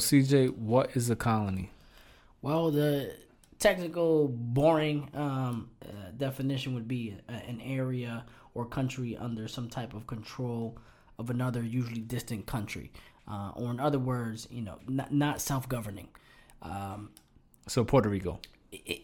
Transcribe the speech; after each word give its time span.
CJ, 0.00 0.56
what 0.56 0.96
is 0.96 1.10
a 1.10 1.16
colony? 1.16 1.70
Well, 2.42 2.70
the 2.70 3.14
technical, 3.58 4.28
boring 4.28 5.08
um, 5.14 5.70
uh, 5.84 6.10
definition 6.16 6.74
would 6.74 6.88
be 6.88 7.16
a, 7.28 7.32
an 7.32 7.60
area 7.60 8.24
or 8.54 8.64
country 8.66 9.16
under 9.16 9.46
some 9.46 9.68
type 9.68 9.94
of 9.94 10.06
control 10.06 10.76
of 11.18 11.30
another, 11.30 11.62
usually 11.62 12.00
distant 12.00 12.46
country, 12.46 12.90
uh, 13.28 13.52
or 13.54 13.70
in 13.70 13.78
other 13.78 13.98
words, 13.98 14.48
you 14.50 14.62
know, 14.62 14.78
not, 14.88 15.12
not 15.12 15.40
self-governing. 15.40 16.08
Um, 16.62 17.10
so 17.68 17.84
Puerto 17.84 18.08
Rico. 18.08 18.40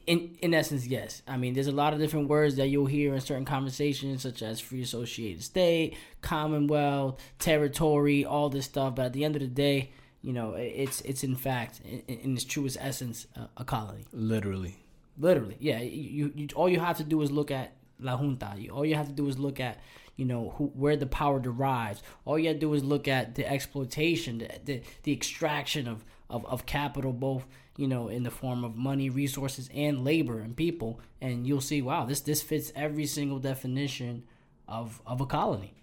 In 0.06 0.36
in 0.42 0.54
essence, 0.54 0.86
yes. 0.86 1.22
I 1.26 1.36
mean, 1.36 1.52
there's 1.54 1.66
a 1.66 1.72
lot 1.72 1.92
of 1.92 1.98
different 1.98 2.28
words 2.28 2.54
that 2.56 2.68
you'll 2.68 2.86
hear 2.86 3.14
in 3.14 3.20
certain 3.20 3.44
conversations, 3.44 4.22
such 4.22 4.40
as 4.40 4.60
free 4.60 4.82
associated 4.82 5.42
state, 5.42 5.96
commonwealth, 6.22 7.20
territory, 7.40 8.24
all 8.24 8.48
this 8.48 8.66
stuff. 8.66 8.94
But 8.94 9.06
at 9.06 9.12
the 9.12 9.24
end 9.24 9.34
of 9.34 9.42
the 9.42 9.48
day, 9.48 9.90
you 10.26 10.32
know, 10.32 10.54
it's 10.54 11.02
it's 11.02 11.22
in 11.22 11.36
fact, 11.36 11.80
in, 11.84 12.00
in 12.08 12.34
its 12.34 12.44
truest 12.44 12.76
essence, 12.80 13.28
uh, 13.36 13.46
a 13.56 13.64
colony. 13.64 14.06
Literally. 14.12 14.74
Literally, 15.16 15.56
yeah. 15.60 15.78
You, 15.78 16.32
you 16.34 16.48
all 16.56 16.68
you 16.68 16.80
have 16.80 16.96
to 16.96 17.04
do 17.04 17.22
is 17.22 17.30
look 17.30 17.52
at 17.52 17.76
La 18.00 18.16
Junta. 18.16 18.56
All 18.72 18.84
you 18.84 18.96
have 18.96 19.06
to 19.06 19.12
do 19.12 19.28
is 19.28 19.38
look 19.38 19.60
at 19.60 19.78
you 20.16 20.24
know 20.24 20.52
who, 20.56 20.64
where 20.74 20.96
the 20.96 21.06
power 21.06 21.38
derives. 21.38 22.02
All 22.24 22.40
you 22.40 22.48
have 22.48 22.56
to 22.56 22.60
do 22.60 22.74
is 22.74 22.82
look 22.82 23.06
at 23.06 23.36
the 23.36 23.48
exploitation, 23.48 24.38
the 24.38 24.50
the, 24.64 24.82
the 25.04 25.12
extraction 25.12 25.86
of, 25.86 26.04
of, 26.28 26.44
of 26.46 26.66
capital, 26.66 27.12
both 27.12 27.46
you 27.76 27.86
know 27.86 28.08
in 28.08 28.24
the 28.24 28.32
form 28.32 28.64
of 28.64 28.74
money, 28.74 29.08
resources, 29.08 29.70
and 29.72 30.04
labor 30.04 30.40
and 30.40 30.56
people, 30.56 30.98
and 31.20 31.46
you'll 31.46 31.60
see, 31.60 31.80
wow, 31.80 32.04
this 32.04 32.22
this 32.22 32.42
fits 32.42 32.72
every 32.74 33.06
single 33.06 33.38
definition 33.38 34.24
of 34.66 35.00
of 35.06 35.20
a 35.20 35.26
colony. 35.26 35.74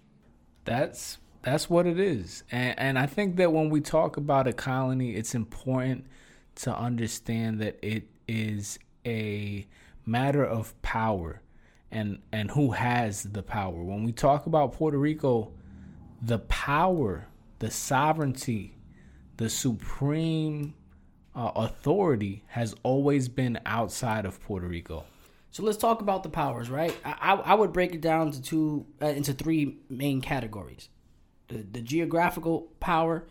That's 0.66 1.16
that's 1.44 1.70
what 1.70 1.86
it 1.86 1.98
is, 2.00 2.42
and 2.50 2.78
and 2.78 2.98
I 2.98 3.06
think 3.06 3.36
that 3.36 3.52
when 3.52 3.70
we 3.70 3.80
talk 3.80 4.16
about 4.16 4.46
a 4.46 4.52
colony, 4.52 5.14
it's 5.14 5.34
important 5.34 6.06
to 6.56 6.76
understand 6.76 7.60
that 7.60 7.78
it 7.82 8.08
is 8.26 8.78
a 9.06 9.66
matter 10.06 10.44
of 10.44 10.80
power 10.82 11.42
and 11.90 12.18
and 12.32 12.50
who 12.50 12.72
has 12.72 13.22
the 13.24 13.42
power. 13.42 13.82
When 13.82 14.04
we 14.04 14.12
talk 14.12 14.46
about 14.46 14.72
Puerto 14.72 14.98
Rico, 14.98 15.52
the 16.22 16.38
power, 16.40 17.26
the 17.58 17.70
sovereignty, 17.70 18.76
the 19.36 19.48
supreme 19.48 20.74
uh, 21.34 21.52
authority 21.56 22.44
has 22.48 22.74
always 22.82 23.28
been 23.28 23.58
outside 23.66 24.24
of 24.24 24.40
Puerto 24.40 24.66
Rico. 24.66 25.04
So 25.50 25.62
let's 25.62 25.78
talk 25.78 26.00
about 26.00 26.24
the 26.24 26.30
powers, 26.30 26.68
right? 26.68 26.96
I, 27.04 27.34
I 27.34 27.54
would 27.54 27.72
break 27.72 27.94
it 27.94 28.00
down 28.00 28.32
to 28.32 28.42
two 28.42 28.86
uh, 29.00 29.06
into 29.06 29.32
three 29.32 29.78
main 29.88 30.20
categories: 30.20 30.88
the 31.48 31.58
the 31.72 31.80
geographical 31.80 32.68
power, 32.80 33.24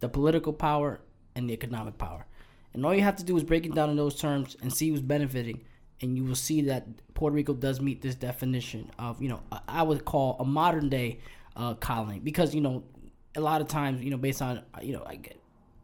the 0.00 0.08
political 0.08 0.52
power, 0.52 1.00
and 1.34 1.48
the 1.48 1.54
economic 1.54 1.98
power. 1.98 2.26
And 2.74 2.84
all 2.84 2.94
you 2.94 3.02
have 3.02 3.16
to 3.16 3.24
do 3.24 3.36
is 3.36 3.42
break 3.42 3.66
it 3.66 3.74
down 3.74 3.90
in 3.90 3.96
those 3.96 4.20
terms 4.20 4.56
and 4.62 4.72
see 4.72 4.90
who's 4.90 5.00
benefiting 5.00 5.64
and 6.00 6.16
you 6.16 6.24
will 6.24 6.34
see 6.34 6.62
that 6.62 6.86
Puerto 7.14 7.34
Rico 7.34 7.54
does 7.54 7.80
meet 7.80 8.02
this 8.02 8.14
definition 8.14 8.90
of 8.98 9.20
you 9.20 9.28
know 9.28 9.40
I 9.66 9.82
would 9.82 10.04
call 10.04 10.36
a 10.38 10.44
modern 10.44 10.88
day 10.88 11.18
uh, 11.56 11.74
colony 11.74 12.20
because 12.20 12.54
you 12.54 12.60
know 12.60 12.84
a 13.34 13.40
lot 13.40 13.60
of 13.60 13.68
times 13.68 14.02
you 14.02 14.10
know 14.10 14.16
based 14.16 14.42
on 14.42 14.62
you 14.82 14.92
know 14.92 15.02
like 15.04 15.36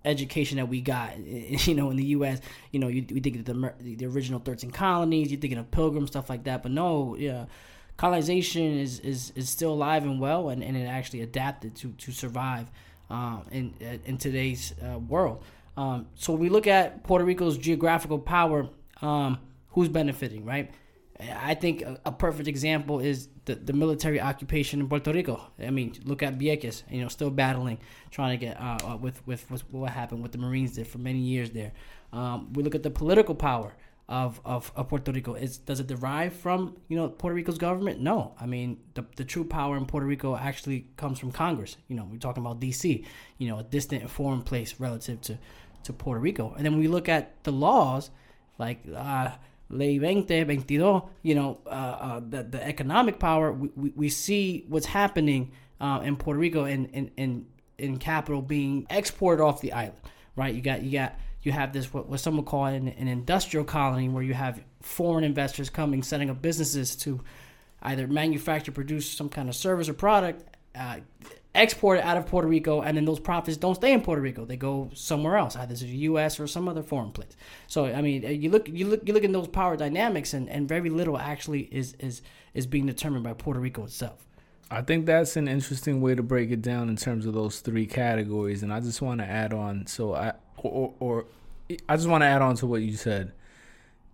education 0.05 0.59
that 0.59 0.69
we 0.69 0.81
got 0.81 1.19
you 1.27 1.75
know 1.75 1.91
in 1.91 1.97
the 1.97 2.07
U.S. 2.07 2.41
you 2.71 2.79
know 2.79 2.89
you, 2.89 3.05
we 3.11 3.21
think 3.21 3.37
of 3.37 3.45
the 3.45 3.73
the 3.81 4.07
original 4.07 4.41
thirteen 4.41 4.71
colonies 4.71 5.31
you're 5.31 5.41
thinking 5.41 5.59
of 5.59 5.71
pilgrims 5.71 6.11
stuff 6.11 6.31
like 6.31 6.45
that 6.45 6.63
but 6.63 6.73
no 6.73 7.17
yeah 7.19 7.47
colonization 7.97 8.79
is 8.79 9.01
is, 9.01 9.33
is 9.37 9.49
still 9.49 9.73
alive 9.73 10.05
and 10.05 10.21
well 10.21 10.49
and, 10.49 10.63
and 10.63 10.77
it 10.77 10.87
actually 10.87 11.23
adapted 11.23 11.75
to 11.75 11.93
to 11.93 12.13
survive 12.13 12.71
um, 13.11 13.43
in 13.51 13.75
in 14.05 14.17
today's 14.17 14.75
uh, 14.83 14.99
world 14.99 15.43
um, 15.77 16.07
so 16.15 16.33
we 16.33 16.49
look 16.49 16.67
at 16.67 17.03
Puerto 17.03 17.25
Rico's 17.25 17.59
geographical 17.59 18.19
power 18.19 18.69
um, 19.03 19.39
who's 19.71 19.89
benefiting, 19.89 20.45
right? 20.45 20.71
I 21.21 21.55
think 21.55 21.83
a, 21.83 21.99
a, 22.07 22.13
perfect 22.13 22.49
example 22.49 22.99
is 22.99 23.29
the, 23.45 23.55
the 23.55 23.73
military 23.73 24.21
occupation 24.21 24.81
in 24.81 24.89
Puerto 24.89 25.13
Rico. 25.13 25.41
I 25.61 25.71
mean, 25.71 25.95
look 26.05 26.23
at 26.23 26.39
Vieques, 26.39 26.83
you 26.91 27.03
know, 27.03 27.09
still 27.09 27.31
battling, 27.31 27.79
trying 28.11 28.39
to 28.39 28.47
get 28.47 28.61
uh, 28.61 28.99
with, 29.01 29.25
with, 29.27 29.49
with 29.51 29.63
what 29.71 29.91
happened 29.91 30.23
with 30.23 30.33
the 30.33 30.39
Marines 30.39 30.75
there 30.75 30.85
for 30.85 30.99
many 30.99 31.21
years 31.21 31.51
there. 31.51 31.73
Um, 32.13 32.53
we 32.53 32.63
look 32.63 32.75
at 32.75 32.83
the 32.83 32.91
political 32.91 33.35
power 33.35 33.75
of, 34.09 34.41
of, 34.45 34.71
of 34.77 34.89
Puerto 34.89 35.13
Rico. 35.13 35.35
Is 35.35 35.59
does 35.59 35.81
it 35.81 35.87
derive 35.87 36.35
from 36.35 36.77
you 36.89 36.97
know 36.97 37.09
Puerto 37.09 37.35
Rico's 37.35 37.59
government? 37.59 38.01
No, 38.01 38.35
I 38.41 38.47
mean 38.47 38.79
the, 38.95 39.05
the 39.17 39.25
true 39.25 39.45
power 39.45 39.77
in 39.77 39.87
Puerto 39.87 40.07
Rico 40.07 40.37
actually 40.37 40.87
comes 40.97 41.19
from 41.19 41.33
Congress. 41.33 41.77
You 41.89 41.97
know, 41.97 42.07
we're 42.11 42.19
talking 42.19 42.45
about 42.45 42.61
D.C. 42.61 43.05
You 43.39 43.49
know, 43.49 43.59
a 43.59 43.63
distant 43.63 44.09
foreign 44.11 44.43
place 44.43 44.75
relative 44.79 45.21
to 45.23 45.39
to 45.85 45.93
Puerto 45.93 46.21
Rico. 46.21 46.55
And 46.57 46.65
then 46.65 46.79
we 46.79 46.89
look 46.89 47.09
at 47.09 47.43
the 47.45 47.53
laws, 47.53 48.11
like. 48.59 48.81
Uh, 48.95 49.31
Ley 49.71 49.99
20, 49.99 50.45
22, 50.45 51.03
you 51.23 51.35
know, 51.35 51.59
uh, 51.67 51.71
uh, 51.71 52.21
the, 52.21 52.43
the 52.43 52.65
economic 52.65 53.19
power, 53.19 53.51
we, 53.51 53.71
we, 53.75 53.93
we 53.97 54.09
see 54.09 54.67
what's 54.69 54.87
happening 54.87 55.53
uh, 55.81 56.01
in 56.05 56.17
Puerto 56.17 56.39
Rico 56.39 56.65
and 56.65 56.87
in, 56.91 57.11
in, 57.17 57.47
in 57.79 57.97
capital 57.99 58.43
being 58.43 58.87
exported 58.91 59.43
off 59.43 59.63
the 59.63 59.73
island, 59.73 59.99
right? 60.37 60.55
You 60.55 60.61
got, 60.61 60.83
you 60.83 60.93
got, 60.93 61.19
you 61.45 61.53
have 61.53 61.73
this, 61.73 61.93
what, 61.93 62.09
what 62.09 62.21
some 62.21 62.37
would 62.37 62.47
call 62.47 62.67
an, 62.67 62.89
an 62.89 63.09
industrial 63.09 63.65
colony 63.65 64.09
where 64.09 64.23
you 64.23 64.35
have 64.35 64.63
foreign 64.81 65.25
investors 65.25 65.71
coming, 65.71 66.03
setting 66.03 66.31
up 66.31 66.41
businesses 66.41 66.97
to 66.97 67.21
either 67.83 68.07
manufacture, 68.07 68.73
produce 68.73 69.11
some 69.11 69.29
kind 69.29 69.49
of 69.49 69.55
service 69.55 69.89
or 69.89 69.95
product, 69.95 70.57
uh, 70.75 70.97
export 71.55 71.99
it 71.99 72.05
out 72.05 72.17
of 72.17 72.27
Puerto 72.27 72.49
Rico, 72.49 72.81
and 72.81 72.97
then 72.97 73.05
those 73.05 73.21
profits 73.21 73.57
don't 73.57 73.77
stay 73.77 73.93
in 73.93 74.01
Puerto 74.01 74.21
Rico; 74.21 74.45
they 74.45 74.57
go 74.57 74.91
somewhere 74.95 75.37
else, 75.37 75.57
either 75.57 75.77
to 75.77 75.85
the 75.85 75.97
U.S. 76.09 76.41
or 76.41 76.47
some 76.47 76.69
other 76.69 76.83
foreign 76.83 77.13
place. 77.13 77.37
So, 77.67 77.87
I 77.87 78.03
mean, 78.03 78.23
you 78.41 78.51
look, 78.51 78.69
you 78.69 78.87
look, 78.87 79.07
you 79.07 79.15
look 79.15 79.25
in 79.25 79.33
those 79.33 79.49
power 79.49 79.77
dynamics, 79.77 80.35
and, 80.35 80.49
and 80.49 80.69
very 80.69 80.91
little 80.91 81.19
actually 81.19 81.63
is 81.71 81.95
is 82.01 82.23
is 82.55 82.67
being 82.67 82.87
determined 82.87 83.25
by 83.25 83.35
Puerto 83.35 83.61
Rico 83.61 83.85
itself. 83.85 84.27
I 84.71 84.83
think 84.83 85.07
that's 85.07 85.37
an 85.37 85.47
interesting 85.47 86.01
way 86.01 86.15
to 86.15 86.23
break 86.23 86.51
it 86.51 86.63
down 86.63 86.89
in 86.89 86.97
terms 86.97 87.27
of 87.27 87.35
those 87.35 87.61
three 87.61 87.87
categories, 87.87 88.63
and 88.63 88.73
I 88.73 88.81
just 88.81 89.01
want 89.01 89.21
to 89.21 89.27
add 89.27 89.53
on. 89.53 89.87
So, 89.87 90.15
I 90.15 90.33
or, 90.71 90.95
or 91.01 91.25
I 91.89 91.97
just 91.97 92.09
want 92.09 92.23
to 92.23 92.27
add 92.27 92.43
on 92.43 92.57
to 92.57 92.67
what 92.67 92.83
you 92.83 92.97
said. 92.97 93.33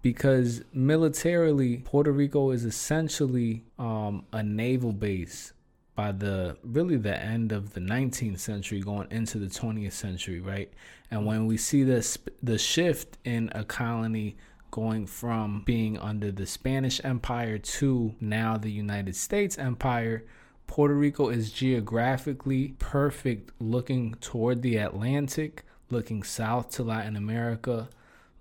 Because 0.03 0.63
militarily, 0.73 1.79
Puerto 1.79 2.11
Rico 2.11 2.51
is 2.51 2.65
essentially 2.65 3.65
um, 3.79 4.25
a 4.33 4.43
naval 4.43 4.93
base 4.93 5.53
by 5.95 6.13
the 6.13 6.57
really 6.65 6.97
the 6.97 7.15
end 7.15 7.53
of 7.53 7.75
the 7.75 7.81
19th 7.81 8.39
century 8.39 8.81
going 8.81 9.07
into 9.11 9.39
the 9.39 9.49
20th 9.49 9.93
century 9.93 10.41
right? 10.41 10.73
And 11.11 11.27
when 11.27 11.47
we 11.47 11.59
see 11.59 11.83
this 11.83 12.17
the 12.43 12.57
shift 12.57 13.19
in 13.25 13.51
a 13.55 13.65
colony 13.65 14.37
going 14.71 15.07
from 15.07 15.63
being 15.67 15.99
under 15.99 16.33
the 16.33 16.47
Spanish 16.47 17.03
empire 17.05 17.59
to 17.59 18.15
now 18.19 18.57
the 18.57 18.71
United 18.71 19.15
States 19.15 19.59
empire 19.59 20.25
Puerto 20.67 20.95
Rico 20.95 21.29
is 21.29 21.51
geographically 21.51 22.77
perfect 22.79 23.51
looking 23.59 24.15
toward 24.21 24.63
the 24.63 24.77
Atlantic 24.77 25.65
looking 25.91 26.23
south 26.23 26.71
to 26.71 26.83
Latin 26.83 27.17
America 27.17 27.89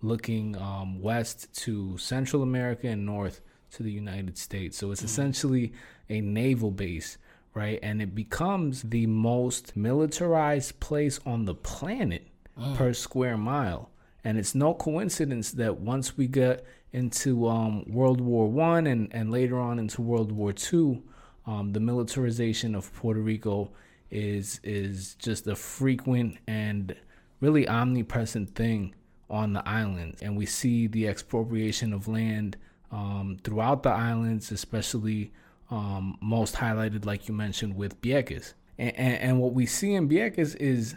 looking 0.01 0.55
um, 0.57 1.01
west 1.01 1.53
to 1.53 1.97
Central 1.97 2.41
America 2.41 2.87
and 2.87 3.05
north 3.05 3.41
to 3.71 3.83
the 3.83 3.91
United 3.91 4.37
States 4.37 4.77
so 4.77 4.91
it's 4.91 5.01
mm. 5.01 5.05
essentially 5.05 5.73
a 6.09 6.21
naval 6.21 6.71
base 6.71 7.17
right? 7.53 7.79
And 7.81 8.01
it 8.01 8.15
becomes 8.15 8.83
the 8.83 9.05
most 9.07 9.75
militarized 9.75 10.79
place 10.79 11.19
on 11.25 11.45
the 11.45 11.55
planet 11.55 12.27
mm. 12.57 12.75
per 12.75 12.93
square 12.93 13.37
mile. 13.37 13.89
And 14.23 14.37
it's 14.37 14.53
no 14.53 14.73
coincidence 14.73 15.51
that 15.53 15.79
once 15.79 16.17
we 16.17 16.27
get 16.27 16.65
into 16.91 17.47
um, 17.47 17.83
World 17.87 18.21
War 18.21 18.47
One 18.47 18.87
and, 18.87 19.13
and 19.13 19.31
later 19.31 19.59
on 19.59 19.79
into 19.79 20.01
World 20.01 20.31
War 20.31 20.51
Two, 20.53 21.03
um, 21.45 21.71
the 21.73 21.79
militarization 21.79 22.75
of 22.75 22.93
Puerto 22.93 23.21
Rico 23.21 23.71
is 24.11 24.59
is 24.63 25.15
just 25.15 25.47
a 25.47 25.55
frequent 25.55 26.37
and 26.47 26.95
really 27.39 27.67
omnipresent 27.67 28.55
thing 28.55 28.93
on 29.29 29.53
the 29.53 29.67
islands. 29.67 30.21
And 30.21 30.37
we 30.37 30.45
see 30.45 30.87
the 30.87 31.07
expropriation 31.07 31.93
of 31.93 32.07
land 32.07 32.57
um, 32.91 33.37
throughout 33.43 33.83
the 33.83 33.89
islands, 33.89 34.51
especially 34.51 35.31
um, 35.69 36.17
most 36.21 36.55
highlighted, 36.55 37.05
like 37.05 37.27
you 37.27 37.33
mentioned, 37.33 37.75
with 37.75 38.01
Vieques. 38.01 38.53
And, 38.77 38.95
and, 38.95 39.21
and 39.21 39.39
what 39.39 39.53
we 39.53 39.65
see 39.65 39.93
in 39.93 40.09
Vieques 40.09 40.55
is 40.55 40.95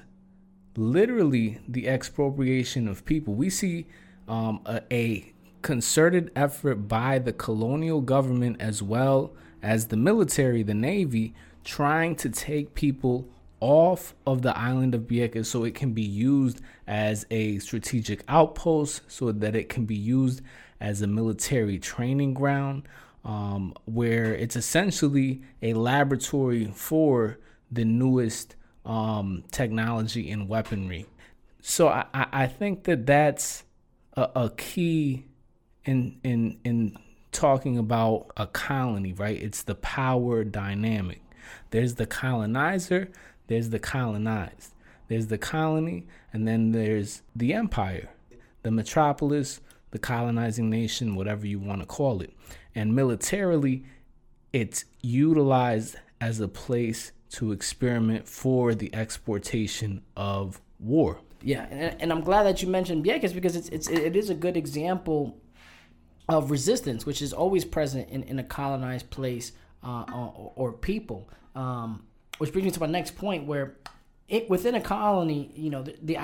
literally 0.76 1.58
the 1.68 1.88
expropriation 1.88 2.88
of 2.88 3.04
people. 3.04 3.34
We 3.34 3.50
see 3.50 3.86
um, 4.26 4.60
a, 4.66 4.82
a 4.90 5.32
concerted 5.60 6.30
effort 6.34 6.88
by 6.88 7.18
the 7.18 7.32
colonial 7.32 8.00
government 8.00 8.56
as 8.60 8.82
well 8.82 9.32
as 9.62 9.88
the 9.88 9.96
military, 9.96 10.62
the 10.62 10.74
Navy, 10.74 11.34
trying 11.64 12.16
to 12.16 12.28
take 12.28 12.74
people 12.74 13.28
off 13.62 14.12
of 14.26 14.42
the 14.42 14.58
island 14.58 14.92
of 14.92 15.02
Vieques 15.02 15.46
so 15.46 15.62
it 15.62 15.76
can 15.76 15.92
be 15.92 16.02
used 16.02 16.60
as 16.88 17.24
a 17.30 17.60
strategic 17.60 18.24
outpost, 18.26 19.02
so 19.06 19.30
that 19.30 19.54
it 19.54 19.68
can 19.68 19.84
be 19.86 19.94
used 19.94 20.42
as 20.80 21.00
a 21.00 21.06
military 21.06 21.78
training 21.78 22.34
ground 22.34 22.82
um, 23.24 23.72
where 23.84 24.34
it's 24.34 24.56
essentially 24.56 25.42
a 25.62 25.74
laboratory 25.74 26.66
for 26.74 27.38
the 27.70 27.84
newest 27.84 28.56
um, 28.84 29.44
technology 29.52 30.28
and 30.32 30.48
weaponry. 30.48 31.06
so 31.60 31.88
I, 31.88 32.04
I 32.12 32.46
think 32.48 32.82
that 32.84 33.06
that's 33.06 33.62
a, 34.14 34.28
a 34.34 34.50
key 34.50 35.26
in 35.84 36.18
in 36.24 36.58
in 36.64 36.96
talking 37.30 37.78
about 37.78 38.26
a 38.36 38.48
colony, 38.48 39.12
right? 39.12 39.40
It's 39.40 39.62
the 39.62 39.76
power 39.76 40.42
dynamic. 40.42 41.22
There's 41.70 41.94
the 41.94 42.06
colonizer, 42.06 43.10
there's 43.52 43.68
the 43.68 43.78
colonized. 43.78 44.72
There's 45.08 45.26
the 45.26 45.36
colony, 45.36 46.06
and 46.32 46.48
then 46.48 46.72
there's 46.72 47.20
the 47.36 47.52
empire, 47.52 48.08
the 48.62 48.70
metropolis, 48.70 49.60
the 49.90 49.98
colonizing 49.98 50.70
nation, 50.70 51.16
whatever 51.16 51.46
you 51.46 51.58
want 51.58 51.80
to 51.80 51.86
call 51.86 52.22
it. 52.22 52.32
And 52.74 52.94
militarily, 52.94 53.84
it's 54.54 54.86
utilized 55.02 55.96
as 56.18 56.40
a 56.40 56.48
place 56.48 57.12
to 57.32 57.52
experiment 57.52 58.26
for 58.26 58.74
the 58.74 58.94
exportation 58.94 60.00
of 60.16 60.62
war. 60.80 61.20
Yeah, 61.42 61.64
and, 61.64 62.10
I'm 62.10 62.22
glad 62.22 62.44
that 62.44 62.62
you 62.62 62.68
mentioned 62.68 63.04
Vieques 63.04 63.34
because 63.34 63.54
it's, 63.54 63.68
it's 63.68 63.90
it 63.90 64.16
is 64.16 64.30
a 64.30 64.34
good 64.34 64.56
example 64.56 65.36
of 66.26 66.50
resistance, 66.50 67.04
which 67.04 67.20
is 67.20 67.34
always 67.34 67.66
present 67.66 68.08
in, 68.08 68.22
in 68.22 68.38
a 68.38 68.44
colonized 68.44 69.10
place 69.10 69.52
uh, 69.84 70.04
or, 70.10 70.52
or, 70.54 70.72
people. 70.72 71.28
Um, 71.54 72.04
which 72.42 72.52
brings 72.52 72.64
me 72.64 72.72
to 72.72 72.80
my 72.80 72.86
next 72.86 73.14
point, 73.14 73.46
where 73.46 73.76
it 74.28 74.50
within 74.50 74.74
a 74.74 74.80
colony, 74.80 75.52
you 75.54 75.70
know, 75.70 75.84
the, 75.84 75.94
the 76.02 76.18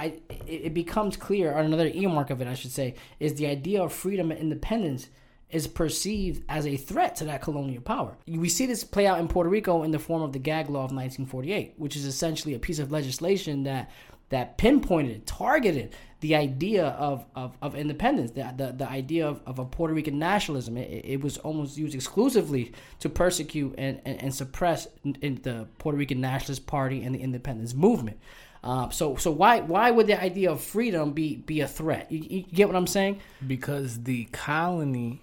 it, 0.49 0.75
becomes 0.75 1.17
clear, 1.17 1.53
or 1.53 1.61
another 1.61 1.87
earmark 1.87 2.31
of 2.31 2.43
it, 2.43 2.49
I 2.49 2.55
should 2.55 2.73
say, 2.73 2.97
is 3.20 3.35
the 3.35 3.47
idea 3.47 3.85
of 3.85 3.93
freedom 3.93 4.32
and 4.32 4.41
independence 4.41 5.11
is 5.49 5.69
perceived 5.69 6.43
as 6.49 6.67
a 6.67 6.76
threat 6.76 7.15
to 7.15 7.25
that 7.26 7.41
colonial 7.41 7.82
power. 7.82 8.17
We 8.26 8.49
see 8.49 8.67
this 8.67 8.82
play 8.82 9.06
out 9.06 9.20
in 9.20 9.29
Puerto 9.29 9.49
Rico 9.49 9.85
in 9.85 9.93
the 9.93 10.00
form 10.00 10.23
of 10.23 10.32
the 10.32 10.41
Gag 10.41 10.69
Law 10.69 10.81
of 10.81 10.91
1948, 10.91 11.75
which 11.76 11.94
is 11.94 12.05
essentially 12.05 12.55
a 12.55 12.59
piece 12.59 12.81
of 12.81 12.91
legislation 12.91 13.62
that 13.62 13.88
that 14.31 14.59
pinpointed, 14.59 15.25
targeted 15.25 15.94
the 16.20 16.35
idea 16.35 16.87
of, 16.87 17.25
of, 17.37 17.56
of 17.62 17.76
independence, 17.76 18.32
the, 18.32 18.53
the, 18.56 18.73
the 18.73 18.88
idea 18.88 19.26
of, 19.26 19.41
of 19.47 19.59
a 19.59 19.65
Puerto 19.65 19.94
Rican 19.94 20.19
nationalism. 20.19 20.76
It, 20.76 21.05
it 21.05 21.20
was 21.20 21.38
almost 21.38 21.79
used 21.79 21.94
exclusively 21.94 22.73
to 23.00 23.09
persecute 23.09 23.75
and, 23.79 24.00
and, 24.05 24.23
and 24.23 24.35
suppress 24.35 24.88
the 25.05 25.67
Puerto 25.79 25.97
Rican 25.97 26.20
Nationalist 26.20 26.67
Party 26.67 27.03
and 27.05 27.15
the 27.15 27.20
independence 27.20 27.75
movement. 27.75 28.19
Uh, 28.65 28.91
so 28.91 29.15
so 29.15 29.31
why 29.31 29.61
why 29.61 29.91
would 29.91 30.09
the 30.09 30.20
idea 30.20 30.50
of 30.50 30.61
freedom 30.61 31.12
be 31.12 31.37
be 31.37 31.61
a 31.61 31.69
threat? 31.69 32.11
You, 32.11 32.26
you 32.29 32.43
get 32.43 32.67
what 32.67 32.75
I'm 32.75 32.88
saying? 32.88 33.20
Because 33.47 34.03
the 34.03 34.25
colony 34.26 35.23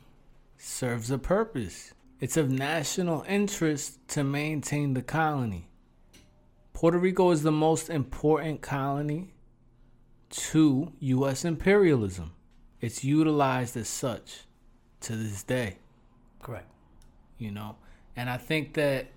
serves 0.57 1.11
a 1.11 1.17
purpose. 1.17 1.93
It's 2.21 2.37
of 2.37 2.49
national 2.49 3.25
interest 3.27 3.99
to 4.09 4.23
maintain 4.23 4.93
the 4.93 5.01
colony. 5.01 5.67
Puerto 6.71 6.97
Rico 6.97 7.31
is 7.31 7.43
the 7.43 7.51
most 7.51 7.89
important 7.89 8.61
colony 8.61 9.34
to 10.29 10.91
U.S. 10.99 11.45
imperialism. 11.45 12.33
It's 12.81 13.03
utilized 13.03 13.77
as 13.77 13.87
such 13.87 14.41
to 15.01 15.15
this 15.15 15.43
day. 15.43 15.77
Correct. 16.41 16.69
You 17.37 17.51
know, 17.51 17.77
and 18.15 18.29
I 18.29 18.37
think 18.37 18.73
that 18.75 19.07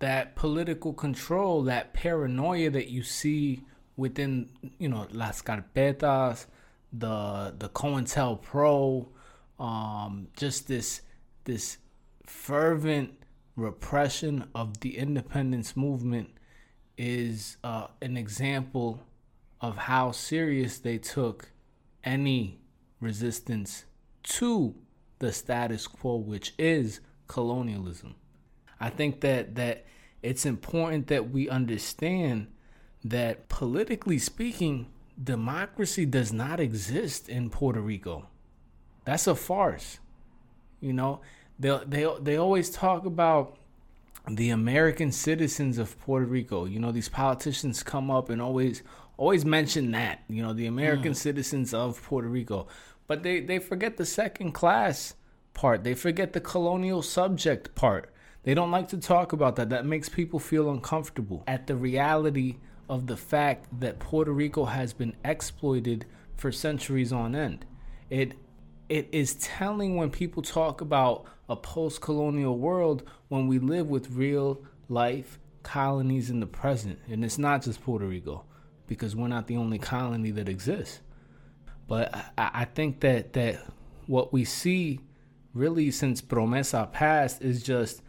that 0.00 0.34
political 0.34 0.92
control, 0.92 1.62
that 1.62 1.92
paranoia 1.94 2.70
that 2.70 2.88
you 2.88 3.02
see 3.02 3.62
within, 3.96 4.50
you 4.78 4.88
know, 4.88 5.06
Las 5.12 5.40
Carpetas, 5.42 6.46
the 6.92 7.54
the 7.58 7.68
COINTELPRO, 7.68 9.08
um, 9.58 10.28
just 10.36 10.68
this 10.68 11.02
this 11.44 11.78
fervent 12.26 13.12
repression 13.56 14.48
of 14.54 14.80
the 14.80 14.98
independence 14.98 15.76
movement 15.76 16.30
is 16.96 17.56
uh, 17.62 17.86
an 18.02 18.16
example 18.16 19.00
of 19.64 19.78
how 19.78 20.10
serious 20.10 20.78
they 20.78 20.98
took 20.98 21.50
any 22.04 22.60
resistance 23.00 23.86
to 24.22 24.74
the 25.20 25.32
status 25.32 25.86
quo, 25.86 26.16
which 26.16 26.52
is 26.58 27.00
colonialism. 27.28 28.14
I 28.78 28.90
think 28.90 29.22
that 29.22 29.54
that 29.54 29.86
it's 30.22 30.44
important 30.44 31.06
that 31.06 31.30
we 31.30 31.48
understand 31.48 32.48
that 33.04 33.48
politically 33.48 34.18
speaking, 34.18 34.86
democracy 35.22 36.04
does 36.04 36.30
not 36.30 36.60
exist 36.60 37.30
in 37.30 37.48
Puerto 37.48 37.80
Rico. 37.80 38.28
That's 39.06 39.26
a 39.26 39.34
farce. 39.34 39.98
You 40.80 40.92
know, 40.92 41.22
they 41.58 41.80
they 41.86 42.06
they 42.20 42.36
always 42.36 42.68
talk 42.68 43.06
about 43.06 43.56
the 44.28 44.50
American 44.50 45.10
citizens 45.10 45.78
of 45.78 45.98
Puerto 46.00 46.26
Rico. 46.26 46.66
You 46.66 46.80
know, 46.80 46.92
these 46.92 47.08
politicians 47.08 47.82
come 47.82 48.10
up 48.10 48.28
and 48.28 48.42
always 48.42 48.82
always 49.16 49.44
mention 49.44 49.92
that, 49.92 50.22
you 50.28 50.42
know, 50.42 50.52
the 50.52 50.66
American 50.66 51.12
mm. 51.12 51.16
citizens 51.16 51.72
of 51.72 52.02
Puerto 52.02 52.28
Rico. 52.28 52.66
But 53.06 53.22
they, 53.22 53.40
they 53.40 53.58
forget 53.58 53.96
the 53.96 54.06
second 54.06 54.52
class 54.52 55.14
part. 55.52 55.84
They 55.84 55.94
forget 55.94 56.32
the 56.32 56.40
colonial 56.40 57.02
subject 57.02 57.74
part. 57.74 58.12
They 58.42 58.54
don't 58.54 58.70
like 58.70 58.88
to 58.88 58.98
talk 58.98 59.32
about 59.32 59.56
that. 59.56 59.70
That 59.70 59.86
makes 59.86 60.08
people 60.08 60.38
feel 60.38 60.70
uncomfortable 60.70 61.44
at 61.46 61.66
the 61.66 61.76
reality 61.76 62.56
of 62.88 63.06
the 63.06 63.16
fact 63.16 63.66
that 63.80 63.98
Puerto 63.98 64.32
Rico 64.32 64.66
has 64.66 64.92
been 64.92 65.16
exploited 65.24 66.04
for 66.36 66.52
centuries 66.52 67.12
on 67.12 67.34
end. 67.34 67.64
It 68.10 68.34
it 68.90 69.08
is 69.12 69.34
telling 69.36 69.96
when 69.96 70.10
people 70.10 70.42
talk 70.42 70.82
about 70.82 71.24
a 71.48 71.56
post-colonial 71.56 72.58
world 72.58 73.02
when 73.28 73.46
we 73.46 73.58
live 73.58 73.88
with 73.88 74.10
real 74.10 74.62
life 74.90 75.38
colonies 75.62 76.28
in 76.28 76.40
the 76.40 76.46
present 76.46 76.98
and 77.08 77.24
it's 77.24 77.38
not 77.38 77.62
just 77.62 77.82
Puerto 77.82 78.06
Rico 78.06 78.44
because 78.86 79.16
we're 79.16 79.28
not 79.28 79.46
the 79.46 79.56
only 79.56 79.78
colony 79.78 80.30
that 80.32 80.48
exists. 80.48 81.00
But 81.86 82.14
I, 82.36 82.50
I 82.52 82.64
think 82.64 83.00
that 83.00 83.32
that 83.34 83.60
what 84.06 84.32
we 84.32 84.44
see 84.44 85.00
really 85.52 85.90
since 85.90 86.20
Promesa 86.20 86.90
passed 86.92 87.42
is 87.42 87.62
just 87.62 88.02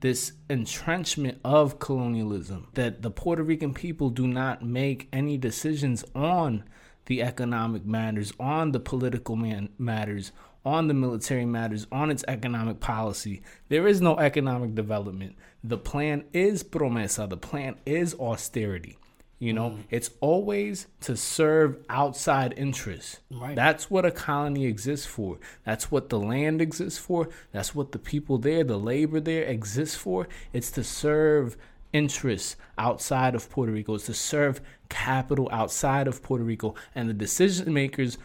this 0.00 0.32
entrenchment 0.50 1.38
of 1.44 1.78
colonialism 1.78 2.68
that 2.74 3.02
the 3.02 3.10
Puerto 3.10 3.42
Rican 3.42 3.72
people 3.72 4.10
do 4.10 4.26
not 4.26 4.62
make 4.64 5.08
any 5.12 5.38
decisions 5.38 6.04
on 6.14 6.64
the 7.06 7.22
economic 7.22 7.84
matters, 7.84 8.32
on 8.38 8.72
the 8.72 8.80
political 8.80 9.36
man- 9.36 9.68
matters, 9.78 10.32
on 10.64 10.88
the 10.88 10.94
military 10.94 11.44
matters, 11.44 11.86
on 11.90 12.10
its 12.10 12.24
economic 12.28 12.80
policy. 12.80 13.42
There 13.68 13.86
is 13.86 14.00
no 14.00 14.16
economic 14.18 14.74
development. 14.74 15.36
The 15.62 15.78
plan 15.78 16.24
is 16.32 16.62
promesa, 16.62 17.28
the 17.28 17.36
plan 17.36 17.76
is 17.86 18.14
austerity. 18.14 18.98
You 19.42 19.52
know, 19.52 19.70
mm. 19.70 19.82
it's 19.90 20.10
always 20.20 20.86
to 21.00 21.16
serve 21.16 21.78
outside 21.90 22.54
interests. 22.56 23.18
Right. 23.28 23.56
That's 23.56 23.90
what 23.90 24.06
a 24.06 24.12
colony 24.12 24.66
exists 24.66 25.04
for. 25.04 25.38
That's 25.64 25.90
what 25.90 26.10
the 26.10 26.20
land 26.20 26.62
exists 26.62 27.00
for. 27.00 27.28
That's 27.50 27.74
what 27.74 27.90
the 27.90 27.98
people 27.98 28.38
there, 28.38 28.62
the 28.62 28.78
labor 28.78 29.18
there 29.18 29.42
exists 29.42 29.96
for. 29.96 30.28
It's 30.52 30.70
to 30.70 30.84
serve 30.84 31.56
interests 31.92 32.54
outside 32.78 33.34
of 33.34 33.50
Puerto 33.50 33.72
Rico. 33.72 33.96
It's 33.96 34.06
to 34.06 34.14
serve 34.14 34.60
capital 34.88 35.48
outside 35.50 36.06
of 36.06 36.22
Puerto 36.22 36.44
Rico. 36.44 36.76
And 36.94 37.08
the 37.08 37.14
decision 37.14 37.74
makers 37.74 38.18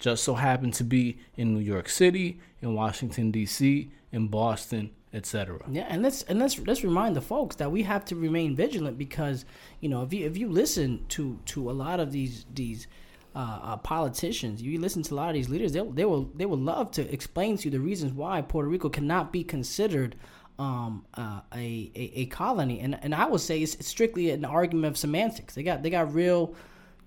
just 0.00 0.24
so 0.24 0.34
happen 0.34 0.72
to 0.72 0.82
be 0.82 1.18
in 1.36 1.54
New 1.54 1.60
York 1.60 1.88
City, 1.88 2.40
in 2.60 2.74
Washington, 2.74 3.30
D.C., 3.30 3.92
in 4.14 4.28
Boston, 4.28 4.90
etc. 5.12 5.60
Yeah, 5.68 5.86
and 5.88 6.02
let's 6.02 6.22
and 6.22 6.38
let's 6.38 6.58
let's 6.60 6.84
remind 6.84 7.16
the 7.16 7.20
folks 7.20 7.56
that 7.56 7.70
we 7.70 7.82
have 7.82 8.04
to 8.06 8.16
remain 8.16 8.54
vigilant 8.54 8.96
because 8.96 9.44
you 9.80 9.88
know 9.88 10.02
if 10.02 10.12
you 10.12 10.24
if 10.26 10.36
you 10.36 10.48
listen 10.48 11.04
to 11.10 11.38
to 11.46 11.70
a 11.70 11.72
lot 11.72 12.00
of 12.00 12.12
these 12.12 12.46
these 12.54 12.86
uh, 13.34 13.58
uh, 13.62 13.76
politicians, 13.78 14.62
you 14.62 14.78
listen 14.78 15.02
to 15.02 15.14
a 15.14 15.16
lot 15.16 15.28
of 15.28 15.34
these 15.34 15.48
leaders, 15.48 15.72
they 15.72 15.80
they 15.80 16.04
will 16.04 16.30
they 16.36 16.46
will 16.46 16.58
love 16.58 16.92
to 16.92 17.12
explain 17.12 17.56
to 17.58 17.64
you 17.64 17.70
the 17.70 17.80
reasons 17.80 18.12
why 18.12 18.40
Puerto 18.40 18.68
Rico 18.68 18.88
cannot 18.88 19.32
be 19.32 19.42
considered 19.42 20.14
um, 20.60 21.04
uh, 21.14 21.40
a, 21.52 21.90
a, 21.96 22.12
a 22.20 22.26
colony, 22.26 22.78
and 22.78 22.96
and 23.02 23.14
I 23.14 23.26
would 23.26 23.40
say 23.40 23.60
it's, 23.60 23.84
strictly 23.84 24.30
an 24.30 24.44
argument 24.44 24.86
of 24.92 24.96
semantics. 24.96 25.54
They 25.54 25.64
got 25.64 25.82
they 25.82 25.90
got 25.90 26.14
real 26.14 26.54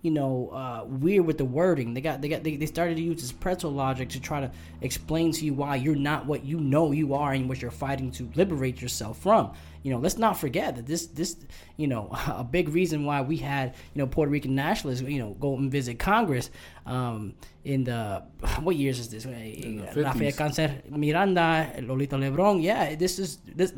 you 0.01 0.11
know, 0.11 0.49
uh, 0.49 0.85
weird 0.85 1.25
with 1.25 1.37
the 1.37 1.45
wording. 1.45 1.93
They 1.93 2.01
got 2.01 2.21
they 2.21 2.29
got 2.29 2.43
they, 2.43 2.55
they 2.55 2.67
started 2.67 2.97
to 2.97 3.03
use 3.03 3.21
this 3.21 3.31
pretzel 3.31 3.71
logic 3.71 4.09
to 4.09 4.19
try 4.19 4.39
to 4.39 4.51
explain 4.81 5.31
to 5.33 5.45
you 5.45 5.53
why 5.53 5.75
you're 5.75 5.95
not 5.95 6.27
what 6.27 6.45
you 6.45 6.59
know 6.59 6.91
you 6.91 7.15
are 7.15 7.33
and 7.33 7.49
what 7.49 7.61
you're 7.61 7.71
fighting 7.71 8.11
to 8.11 8.29
liberate 8.35 8.81
yourself 8.81 9.19
from. 9.19 9.53
You 9.81 9.91
know, 9.91 9.99
let's 9.99 10.17
not 10.17 10.37
forget 10.37 10.75
that 10.75 10.85
this 10.85 11.07
this 11.07 11.37
you 11.77 11.87
know 11.87 12.09
a 12.27 12.43
big 12.43 12.69
reason 12.69 13.05
why 13.05 13.21
we 13.21 13.37
had 13.37 13.73
you 13.93 13.99
know 13.99 14.07
Puerto 14.07 14.31
Rican 14.31 14.53
nationalists 14.53 15.01
you 15.01 15.19
know 15.19 15.35
go 15.39 15.57
and 15.57 15.71
visit 15.71 15.97
Congress 15.97 16.51
um, 16.85 17.33
in 17.65 17.83
the 17.83 18.23
what 18.61 18.75
years 18.75 18.99
is 18.99 19.09
this? 19.09 19.25
Rafael 19.25 20.31
Cancel 20.31 20.69
Miranda, 20.89 21.73
Lolita 21.81 22.17
Lebron. 22.17 22.61
Yeah, 22.61 22.95
this 22.95 23.17
is 23.17 23.37
this. 23.45 23.73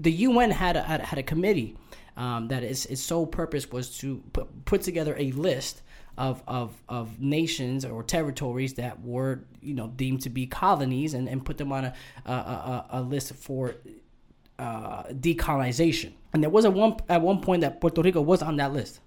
The 0.00 0.12
UN 0.12 0.52
had 0.52 0.76
a, 0.76 0.82
had, 0.82 1.00
had 1.00 1.18
a 1.18 1.24
committee 1.24 1.76
um, 2.18 2.48
that 2.48 2.62
its, 2.62 2.84
its 2.86 3.00
sole 3.00 3.26
purpose 3.26 3.70
was 3.70 3.96
to 3.98 4.22
put, 4.32 4.64
put 4.64 4.82
together 4.82 5.14
a 5.16 5.30
list 5.32 5.82
of, 6.18 6.42
of, 6.48 6.74
of 6.88 7.20
nations 7.20 7.84
or 7.84 8.02
territories 8.02 8.74
that 8.74 9.00
were 9.02 9.40
you 9.62 9.72
know 9.72 9.86
deemed 9.86 10.20
to 10.22 10.30
be 10.30 10.46
colonies 10.46 11.14
and, 11.14 11.28
and 11.28 11.44
put 11.44 11.56
them 11.56 11.72
on 11.72 11.84
a, 11.86 11.94
a, 12.26 12.32
a, 12.32 12.86
a 12.90 13.02
list 13.02 13.34
for 13.34 13.76
uh, 14.58 15.04
decolonization. 15.04 16.12
And 16.32 16.42
there 16.42 16.50
was 16.50 16.64
a 16.64 16.70
one 16.70 16.96
at 17.08 17.22
one 17.22 17.40
point 17.40 17.62
that 17.62 17.80
Puerto 17.80 18.02
Rico 18.02 18.20
was 18.20 18.42
on 18.42 18.56
that 18.56 18.72
list 18.72 19.00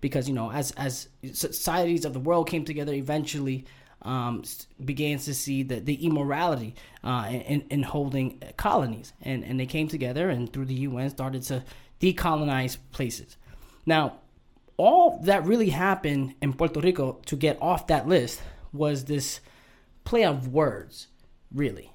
because 0.00 0.28
you 0.28 0.34
know 0.34 0.52
as 0.52 0.70
as 0.72 1.08
societies 1.32 2.04
of 2.04 2.12
the 2.12 2.20
world 2.20 2.48
came 2.48 2.64
together 2.64 2.94
eventually 2.94 3.64
um, 4.02 4.42
began 4.84 5.18
to 5.18 5.34
see 5.34 5.62
the, 5.62 5.80
the 5.80 5.94
immorality 6.04 6.74
uh, 7.02 7.26
in, 7.30 7.62
in 7.70 7.82
holding 7.82 8.38
colonies 8.58 9.14
and, 9.22 9.42
and 9.44 9.58
they 9.58 9.64
came 9.64 9.88
together 9.88 10.28
and 10.28 10.52
through 10.52 10.66
the 10.66 10.74
UN 10.74 11.08
started 11.08 11.42
to 11.44 11.64
decolonize 12.04 12.76
places 12.92 13.36
now 13.86 14.04
all 14.76 15.20
that 15.22 15.44
really 15.44 15.70
happened 15.70 16.34
in 16.42 16.52
Puerto 16.52 16.80
Rico 16.80 17.20
to 17.26 17.36
get 17.36 17.56
off 17.62 17.86
that 17.86 18.08
list 18.08 18.42
was 18.72 19.04
this 19.04 19.40
play 20.04 20.24
of 20.24 20.48
words 20.48 21.08
really 21.52 21.90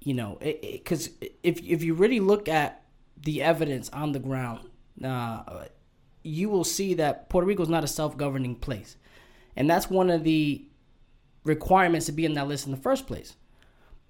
you 0.00 0.14
know 0.14 0.38
because 0.40 1.10
if, 1.42 1.60
if 1.62 1.82
you 1.82 1.94
really 1.94 2.20
look 2.20 2.48
at 2.48 2.82
the 3.22 3.42
evidence 3.42 3.88
on 3.90 4.12
the 4.12 4.18
ground 4.18 4.68
uh, 5.04 5.66
you 6.22 6.48
will 6.48 6.64
see 6.64 6.94
that 6.94 7.28
Puerto 7.28 7.46
Rico 7.46 7.62
is 7.62 7.68
not 7.68 7.84
a 7.84 7.88
self-governing 7.88 8.56
place, 8.56 8.96
and 9.56 9.68
that's 9.68 9.90
one 9.90 10.10
of 10.10 10.24
the 10.24 10.64
requirements 11.44 12.06
to 12.06 12.12
be 12.12 12.24
in 12.24 12.34
that 12.34 12.48
list 12.48 12.66
in 12.66 12.72
the 12.72 12.78
first 12.78 13.06
place. 13.06 13.34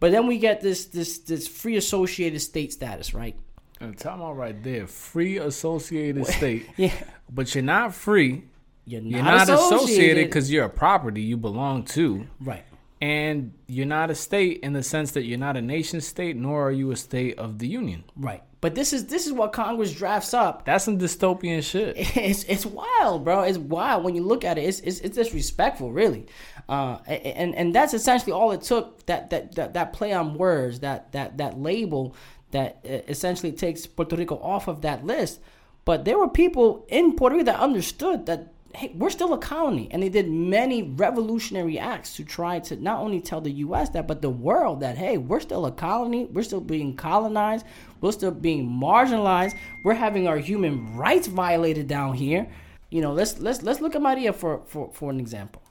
But 0.00 0.12
then 0.12 0.26
we 0.26 0.38
get 0.38 0.61
this 0.61 0.87
this 0.87 1.18
this 1.18 1.49
free 1.49 1.76
associated 1.76 2.40
state 2.40 2.73
status, 2.73 3.14
right? 3.14 3.37
And 3.82 3.98
time 3.98 4.22
out 4.22 4.36
right 4.36 4.62
there, 4.62 4.86
free 4.86 5.38
associated 5.38 6.24
state. 6.38 6.68
yeah, 6.76 6.92
but 7.28 7.52
you're 7.54 7.64
not 7.64 7.94
free. 7.94 8.44
You're 8.84 9.00
not, 9.00 9.10
you're 9.10 9.22
not 9.22 9.48
associated 9.48 10.26
because 10.26 10.52
you're 10.52 10.64
a 10.64 10.70
property 10.70 11.22
you 11.22 11.36
belong 11.36 11.84
to. 11.86 12.26
Right. 12.40 12.64
And 13.00 13.52
you're 13.66 13.86
not 13.86 14.10
a 14.10 14.14
state 14.14 14.60
in 14.62 14.72
the 14.72 14.84
sense 14.84 15.12
that 15.12 15.24
you're 15.24 15.38
not 15.38 15.56
a 15.56 15.60
nation 15.60 16.00
state, 16.00 16.36
nor 16.36 16.68
are 16.68 16.70
you 16.70 16.92
a 16.92 16.96
state 16.96 17.38
of 17.38 17.58
the 17.58 17.66
union. 17.66 18.04
Right. 18.16 18.44
But 18.60 18.76
this 18.76 18.92
is 18.92 19.06
this 19.06 19.26
is 19.26 19.32
what 19.32 19.52
Congress 19.52 19.92
drafts 19.92 20.32
up. 20.32 20.64
That's 20.64 20.84
some 20.84 20.96
dystopian 20.96 21.64
shit. 21.64 21.96
It's 22.16 22.44
it's 22.44 22.64
wild, 22.64 23.24
bro. 23.24 23.42
It's 23.42 23.58
wild 23.58 24.04
when 24.04 24.14
you 24.14 24.22
look 24.22 24.44
at 24.44 24.56
it. 24.56 24.62
It's 24.62 24.78
it's, 24.78 25.00
it's 25.00 25.16
disrespectful, 25.16 25.90
really. 25.90 26.26
Uh, 26.68 26.98
and 27.08 27.56
and 27.56 27.74
that's 27.74 27.92
essentially 27.92 28.30
all 28.30 28.52
it 28.52 28.62
took. 28.62 29.04
That 29.06 29.30
that 29.30 29.56
that, 29.56 29.74
that 29.74 29.92
play 29.92 30.12
on 30.12 30.34
words, 30.34 30.78
that 30.80 31.10
that 31.10 31.38
that 31.38 31.58
label, 31.58 32.14
that 32.52 32.78
uh, 32.85 33.00
essentially 33.09 33.52
takes 33.52 33.87
Puerto 33.87 34.16
Rico 34.16 34.37
off 34.37 34.68
of 34.68 34.82
that 34.82 35.04
list. 35.04 35.40
But 35.85 36.04
there 36.04 36.18
were 36.18 36.28
people 36.28 36.87
in 36.88 37.16
Puerto 37.16 37.37
Rico 37.37 37.47
that 37.47 37.61
understood 37.61 38.26
that 38.26 38.52
hey, 38.75 38.92
we're 38.97 39.11
still 39.11 39.32
a 39.32 39.38
colony. 39.38 39.88
And 39.90 40.02
they 40.02 40.09
did 40.09 40.30
many 40.30 40.82
revolutionary 40.82 41.78
acts 41.78 42.16
to 42.16 42.25
try 42.25 42.59
to 42.61 42.76
not 42.76 43.00
only 43.00 43.21
tell 43.21 43.40
the 43.40 43.50
US 43.50 43.90
that, 43.90 44.06
but 44.09 44.23
the 44.23 44.30
world 44.30 44.80
that, 44.80 44.97
hey, 44.97 45.18
we're 45.18 45.40
still 45.40 45.66
a 45.66 45.73
colony. 45.73 46.25
We're 46.25 46.42
still 46.42 46.61
being 46.61 46.97
colonized. 46.97 47.66
We're 48.00 48.12
still 48.12 48.30
being 48.30 48.68
marginalized. 48.68 49.54
We're 49.85 49.94
having 49.94 50.26
our 50.26 50.38
human 50.38 50.97
rights 50.97 51.26
violated 51.26 51.87
down 51.87 52.14
here. 52.14 52.49
You 52.90 53.00
know, 53.00 53.12
let's 53.12 53.38
let's 53.38 53.62
let's 53.62 53.80
look 53.80 53.94
at 53.94 54.02
Maria 54.02 54.32
for, 54.32 54.62
for, 54.66 54.90
for 54.92 55.11
an 55.11 55.18
example. 55.18 55.62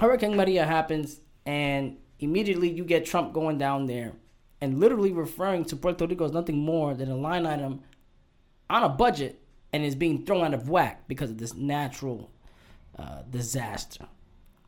Hurricane 0.00 0.36
Maria 0.36 0.64
happens 0.64 1.20
and 1.44 1.96
immediately 2.20 2.70
you 2.70 2.84
get 2.84 3.04
Trump 3.04 3.32
going 3.32 3.58
down 3.58 3.86
there 3.86 4.12
and 4.60 4.78
literally 4.78 5.12
referring 5.12 5.64
to 5.66 5.76
Puerto 5.76 6.06
Rico 6.06 6.24
as 6.24 6.32
nothing 6.32 6.58
more 6.58 6.94
than 6.94 7.10
a 7.10 7.16
line 7.16 7.46
item 7.46 7.80
on 8.68 8.82
a 8.82 8.88
budget 8.88 9.40
and 9.72 9.84
is 9.84 9.94
being 9.94 10.24
thrown 10.24 10.44
out 10.44 10.54
of 10.54 10.68
whack 10.68 11.06
because 11.08 11.30
of 11.30 11.38
this 11.38 11.54
natural 11.54 12.30
uh, 12.98 13.22
disaster. 13.30 14.06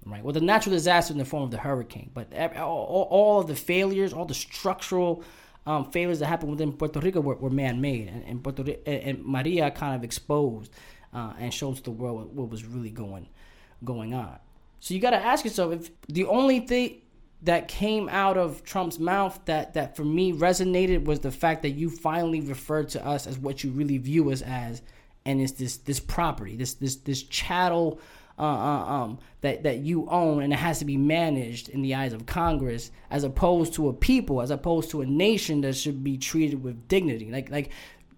Right. 0.06 0.24
Well, 0.24 0.32
the 0.32 0.40
natural 0.40 0.74
disaster 0.74 1.12
in 1.12 1.18
the 1.18 1.26
form 1.26 1.42
of 1.42 1.50
the 1.50 1.58
hurricane, 1.58 2.10
but 2.14 2.34
all, 2.56 3.06
all 3.10 3.40
of 3.40 3.48
the 3.48 3.54
failures, 3.54 4.14
all 4.14 4.24
the 4.24 4.34
structural 4.34 5.22
um, 5.66 5.90
failures 5.90 6.20
that 6.20 6.26
happened 6.26 6.50
within 6.50 6.72
Puerto 6.72 7.00
Rico 7.00 7.20
were, 7.20 7.36
were 7.36 7.50
man-made, 7.50 8.08
and, 8.08 8.24
and 8.24 8.42
Puerto 8.42 8.64
and 8.86 9.22
Maria 9.24 9.70
kind 9.70 9.94
of 9.94 10.02
exposed 10.02 10.72
uh, 11.12 11.34
and 11.38 11.52
showed 11.52 11.76
to 11.76 11.82
the 11.82 11.90
world 11.90 12.16
what, 12.16 12.32
what 12.32 12.48
was 12.50 12.64
really 12.64 12.90
going 12.90 13.28
going 13.84 14.14
on. 14.14 14.38
So 14.80 14.94
you 14.94 15.00
got 15.00 15.10
to 15.10 15.18
ask 15.18 15.44
yourself 15.44 15.72
if 15.74 15.90
the 16.08 16.24
only 16.24 16.60
thing 16.60 17.02
that 17.42 17.68
came 17.68 18.08
out 18.08 18.36
of 18.36 18.62
Trump's 18.64 18.98
mouth 18.98 19.38
that 19.46 19.74
that 19.74 19.96
for 19.96 20.04
me 20.04 20.32
resonated 20.32 21.04
was 21.04 21.20
the 21.20 21.30
fact 21.30 21.62
that 21.62 21.70
you 21.70 21.88
finally 21.88 22.40
referred 22.40 22.90
to 22.90 23.06
us 23.06 23.26
as 23.26 23.38
what 23.38 23.64
you 23.64 23.70
really 23.70 23.98
view 23.98 24.30
us 24.30 24.42
as, 24.42 24.82
and 25.24 25.40
it's 25.40 25.52
this 25.52 25.78
this 25.78 26.00
property, 26.00 26.56
this 26.56 26.74
this 26.74 26.96
this 26.96 27.22
chattel. 27.22 28.00
Uh, 28.38 28.42
uh, 28.42 28.84
um, 28.86 29.18
that 29.42 29.64
that 29.64 29.80
you 29.80 30.08
own 30.08 30.42
and 30.42 30.50
it 30.50 30.58
has 30.58 30.78
to 30.78 30.86
be 30.86 30.96
managed 30.96 31.68
in 31.68 31.82
the 31.82 31.94
eyes 31.94 32.14
of 32.14 32.24
Congress, 32.24 32.90
as 33.10 33.22
opposed 33.22 33.74
to 33.74 33.88
a 33.88 33.92
people, 33.92 34.40
as 34.40 34.50
opposed 34.50 34.90
to 34.90 35.02
a 35.02 35.06
nation 35.06 35.60
that 35.60 35.76
should 35.76 36.02
be 36.02 36.16
treated 36.16 36.62
with 36.62 36.88
dignity. 36.88 37.30
Like 37.30 37.50
like, 37.50 37.70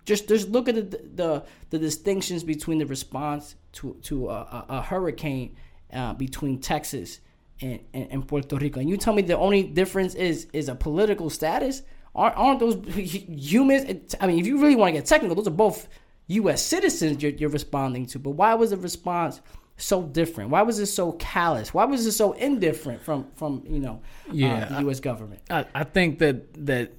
just 0.05 0.29
just 0.29 0.49
look 0.49 0.69
at 0.69 0.77
the 0.77 1.01
the, 1.15 1.45
the 1.71 1.79
distinctions 1.81 2.45
between 2.45 2.79
the 2.79 2.87
response 2.87 3.57
to 3.73 3.97
to 4.03 4.29
a, 4.31 4.65
a, 4.69 4.83
hurricane 4.83 5.57
uh, 5.93 6.15
between 6.15 6.61
Texas 6.61 7.19
and, 7.63 7.81
and, 7.95 8.09
and, 8.11 8.29
Puerto 8.29 8.57
Rico. 8.57 8.81
And 8.81 8.89
you 8.89 8.97
tell 8.97 9.15
me 9.15 9.23
the 9.23 9.39
only 9.39 9.63
difference 9.63 10.15
is 10.15 10.47
is 10.53 10.69
a 10.69 10.75
political 10.75 11.31
status? 11.31 11.83
Aren't, 12.15 12.37
aren't 12.37 12.61
those 12.61 12.77
humans? 12.95 14.15
I 14.21 14.27
mean, 14.27 14.39
if 14.39 14.47
you 14.47 14.61
really 14.61 14.77
want 14.77 14.95
to 14.95 15.01
get 15.01 15.07
technical, 15.07 15.35
those 15.35 15.47
are 15.47 15.51
both 15.51 15.89
U.S. 16.27 16.63
citizens 16.63 17.23
you're, 17.23 17.33
you're 17.33 17.51
responding 17.51 18.07
to. 18.07 18.19
But 18.19 18.31
why 18.31 18.55
was 18.55 18.71
the 18.71 18.77
response 18.77 19.41
so 19.77 20.03
different? 20.03 20.51
Why 20.51 20.63
was 20.63 20.79
it 20.79 20.87
so 20.87 21.13
callous? 21.13 21.73
Why 21.73 21.85
was 21.85 22.07
it 22.07 22.13
so 22.13 22.33
indifferent 22.33 23.03
from 23.03 23.29
from 23.35 23.63
you 23.67 23.81
know 23.81 24.03
yeah, 24.31 24.67
uh, 24.71 24.75
the 24.77 24.81
U.S. 24.83 25.01
government? 25.01 25.41
I, 25.51 25.65
I 25.75 25.85
think 25.85 26.19
that 26.19 26.67
that 26.67 26.93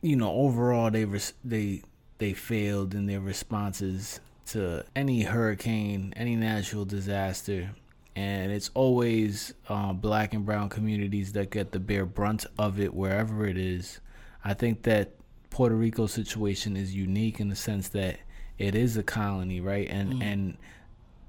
you 0.00 0.16
know 0.16 0.32
overall 0.32 0.90
they 0.90 1.04
res- 1.04 1.34
they 1.44 1.82
they 2.18 2.32
failed 2.32 2.94
in 2.94 3.06
their 3.06 3.20
responses 3.20 4.20
to 4.46 4.84
any 4.96 5.22
hurricane, 5.22 6.12
any 6.16 6.36
natural 6.36 6.84
disaster 6.84 7.70
and 8.14 8.52
it's 8.52 8.70
always 8.74 9.54
uh, 9.68 9.92
black 9.92 10.34
and 10.34 10.44
brown 10.44 10.68
communities 10.68 11.32
that 11.32 11.50
get 11.50 11.72
the 11.72 11.80
bare 11.80 12.06
brunt 12.06 12.44
of 12.58 12.78
it 12.78 12.92
wherever 12.92 13.46
it 13.46 13.56
is. 13.56 14.00
I 14.44 14.54
think 14.54 14.82
that 14.82 15.12
Puerto 15.50 15.74
Rico's 15.74 16.12
situation 16.12 16.76
is 16.76 16.94
unique 16.94 17.40
in 17.40 17.48
the 17.48 17.56
sense 17.56 17.88
that 17.88 18.18
it 18.58 18.74
is 18.74 18.96
a 18.96 19.02
colony, 19.02 19.60
right? 19.60 19.88
And 19.88 20.14
mm. 20.14 20.22
and 20.22 20.56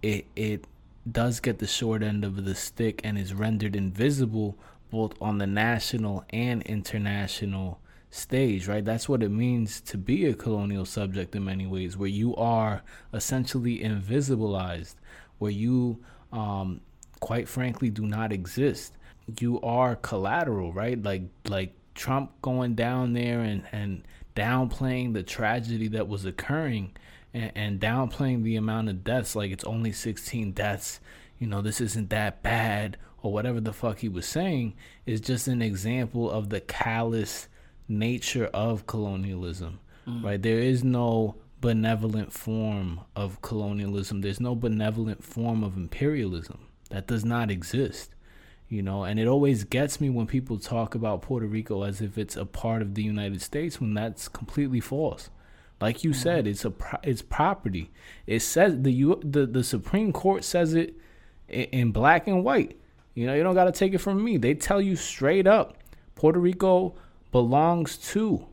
it 0.02 0.25
it 0.36 0.66
does 1.10 1.40
get 1.40 1.60
the 1.60 1.68
short 1.68 2.02
end 2.04 2.24
of 2.24 2.46
the 2.46 2.56
stick 2.56 3.02
and 3.04 3.18
is 3.18 3.34
rendered 3.34 3.75
invisible 3.75 4.58
both 4.90 5.20
on 5.22 5.40
the 5.40 5.48
national 5.48 6.24
and 6.30 6.62
international 6.63 7.80
stage, 8.12 8.68
right? 8.68 8.86
That's 8.86 9.10
what 9.10 9.24
it 9.24 9.30
means 9.30 9.82
to 9.82 9.98
be 9.98 10.28
a 10.28 10.36
colonial 10.36 10.86
subject 10.86 11.36
in 11.36 11.44
many 11.44 11.66
ways, 11.66 11.98
where 11.98 12.10
you 12.10 12.36
are 12.36 12.84
essentially 13.12 13.80
invisibilized, 13.80 14.96
where 15.40 15.52
you 15.52 16.04
um, 16.34 16.82
quite 17.20 17.48
frankly 17.48 17.90
do 17.90 18.06
not 18.06 18.34
exist. 18.34 18.94
You 19.40 19.62
are 19.62 19.96
collateral, 19.96 20.74
right? 20.74 21.02
Like 21.02 21.24
like 21.48 21.74
Trump 21.96 22.32
going 22.42 22.75
down 22.75 23.13
there 23.13 23.40
and 23.40 23.63
and 23.72 24.04
downplaying 24.36 25.13
the 25.13 25.24
tragedy 25.24 25.88
that 25.90 26.08
was 26.08 26.25
occurring 26.25 26.92
and, 27.34 27.52
and 27.56 27.80
downplaying 27.80 28.44
the 28.44 28.56
amount 28.56 28.90
of 28.90 29.04
deaths 29.04 29.36
like 29.36 29.52
it's 29.52 29.63
only 29.63 29.92
16 29.92 30.52
deaths 30.54 31.00
you 31.38 31.46
know 31.46 31.62
this 31.62 31.80
isn't 31.80 32.10
that 32.10 32.42
bad 32.42 32.98
or 33.22 33.32
whatever 33.32 33.62
the 33.62 33.72
fuck 33.72 34.00
he 34.00 34.10
was 34.10 34.25
saying 34.25 34.74
is 35.06 35.22
just 35.22 35.48
an 35.48 35.62
example 35.62 36.32
of 36.32 36.50
the 36.50 36.60
callous 36.62 37.48
nature 37.88 38.50
of 38.56 38.88
colonialism 38.88 39.80
mm. 40.08 40.24
right 40.24 40.42
there 40.42 40.60
is 40.60 40.84
no 40.84 41.36
benevolent 41.63 42.34
form 42.34 43.00
of 43.15 43.41
colonialism. 43.41 44.20
There's 44.20 44.41
no 44.41 44.53
benevolent 44.53 45.24
form 45.24 45.63
of 45.63 45.77
imperialism. 45.77 46.60
That 46.89 47.08
does 47.08 47.24
not 47.24 47.50
exist. 47.50 48.13
You 48.67 48.82
know, 48.82 49.05
and 49.05 49.17
it 49.17 49.29
always 49.29 49.63
gets 49.63 50.01
me 50.01 50.10
when 50.10 50.27
people 50.27 50.60
talk 50.60 50.93
about 50.93 51.22
Puerto 51.22 51.46
Rico 51.46 51.84
as 51.84 52.01
if 52.01 52.17
it's 52.17 52.36
a 52.36 52.46
part 52.46 52.82
of 52.82 52.96
the 52.96 53.01
United 53.01 53.41
States 53.41 53.79
when 53.79 53.93
that's 53.93 54.27
completely 54.27 54.82
false. 54.82 55.29
Like 55.79 56.03
you 56.03 56.10
mm-hmm. 56.10 56.20
said, 56.20 56.48
it's 56.48 56.65
a 56.65 56.74
it's 57.01 57.22
property. 57.22 57.91
It 58.27 58.41
says 58.41 58.82
the 58.82 58.91
U, 58.91 59.22
the 59.24 59.46
the 59.46 59.63
Supreme 59.63 60.12
Court 60.12 60.43
says 60.43 60.74
it 60.74 60.96
in, 61.48 61.63
in 61.63 61.91
black 61.93 62.27
and 62.27 62.43
white. 62.43 62.77
You 63.13 63.25
know, 63.25 63.36
you 63.36 63.43
don't 63.43 63.55
got 63.55 63.65
to 63.65 63.72
take 63.72 63.93
it 63.93 64.00
from 64.00 64.22
me. 64.22 64.36
They 64.36 64.53
tell 64.53 64.82
you 64.82 64.98
straight 64.98 65.48
up, 65.48 65.77
Puerto 66.15 66.39
Rico 66.39 66.96
belongs 67.32 67.96
to 68.12 68.48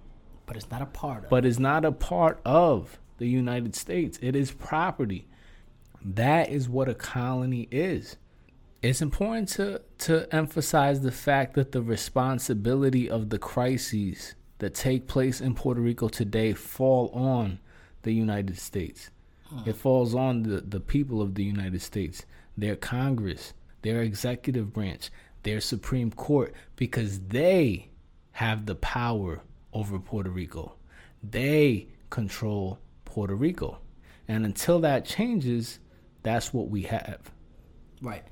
but 0.50 0.56
it's 0.56 0.70
not 0.72 0.82
a 0.82 0.86
part 0.86 1.22
of. 1.22 1.30
But 1.30 1.46
it's 1.46 1.60
not 1.60 1.84
a 1.84 1.92
part 1.92 2.40
of 2.44 2.98
the 3.18 3.28
United 3.28 3.76
States. 3.76 4.18
It 4.20 4.34
is 4.34 4.50
property. 4.50 5.28
That 6.04 6.48
is 6.48 6.68
what 6.68 6.88
a 6.88 6.94
colony 6.94 7.68
is. 7.70 8.16
It's 8.82 9.00
important 9.00 9.48
to 9.50 9.80
to 9.98 10.26
emphasize 10.34 11.02
the 11.02 11.12
fact 11.12 11.54
that 11.54 11.70
the 11.70 11.82
responsibility 11.82 13.08
of 13.08 13.30
the 13.30 13.38
crises 13.38 14.34
that 14.58 14.74
take 14.74 15.06
place 15.06 15.40
in 15.40 15.54
Puerto 15.54 15.80
Rico 15.80 16.08
today 16.08 16.52
fall 16.52 17.10
on 17.10 17.60
the 18.02 18.12
United 18.12 18.58
States. 18.58 19.10
It 19.64 19.76
falls 19.76 20.16
on 20.16 20.42
the, 20.42 20.62
the 20.62 20.80
people 20.80 21.22
of 21.22 21.36
the 21.36 21.44
United 21.44 21.80
States, 21.80 22.26
their 22.58 22.74
Congress, 22.74 23.54
their 23.82 24.02
executive 24.02 24.72
branch, 24.72 25.10
their 25.44 25.60
Supreme 25.60 26.10
Court, 26.10 26.52
because 26.74 27.20
they 27.20 27.90
have 28.32 28.66
the 28.66 28.74
power 28.74 29.42
over 29.72 29.98
Puerto 29.98 30.30
Rico. 30.30 30.74
They 31.22 31.88
control 32.10 32.78
Puerto 33.04 33.34
Rico. 33.34 33.78
And 34.28 34.44
until 34.44 34.80
that 34.80 35.04
changes, 35.04 35.80
that's 36.22 36.52
what 36.54 36.68
we 36.68 36.82
have. 36.82 37.30
Right. 38.00 38.24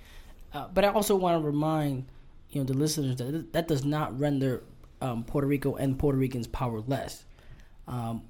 Uh, 0.52 0.68
but 0.72 0.84
I 0.84 0.88
also 0.88 1.16
want 1.16 1.40
to 1.40 1.46
remind 1.46 2.06
you 2.50 2.60
know 2.60 2.64
the 2.64 2.74
listeners 2.74 3.16
that 3.16 3.52
that 3.52 3.68
does 3.68 3.84
not 3.84 4.18
render 4.18 4.62
um, 5.00 5.24
Puerto 5.24 5.46
Rico 5.46 5.74
and 5.76 5.98
Puerto 5.98 6.18
Ricans 6.18 6.46
powerless. 6.46 7.24
Um, 7.86 8.22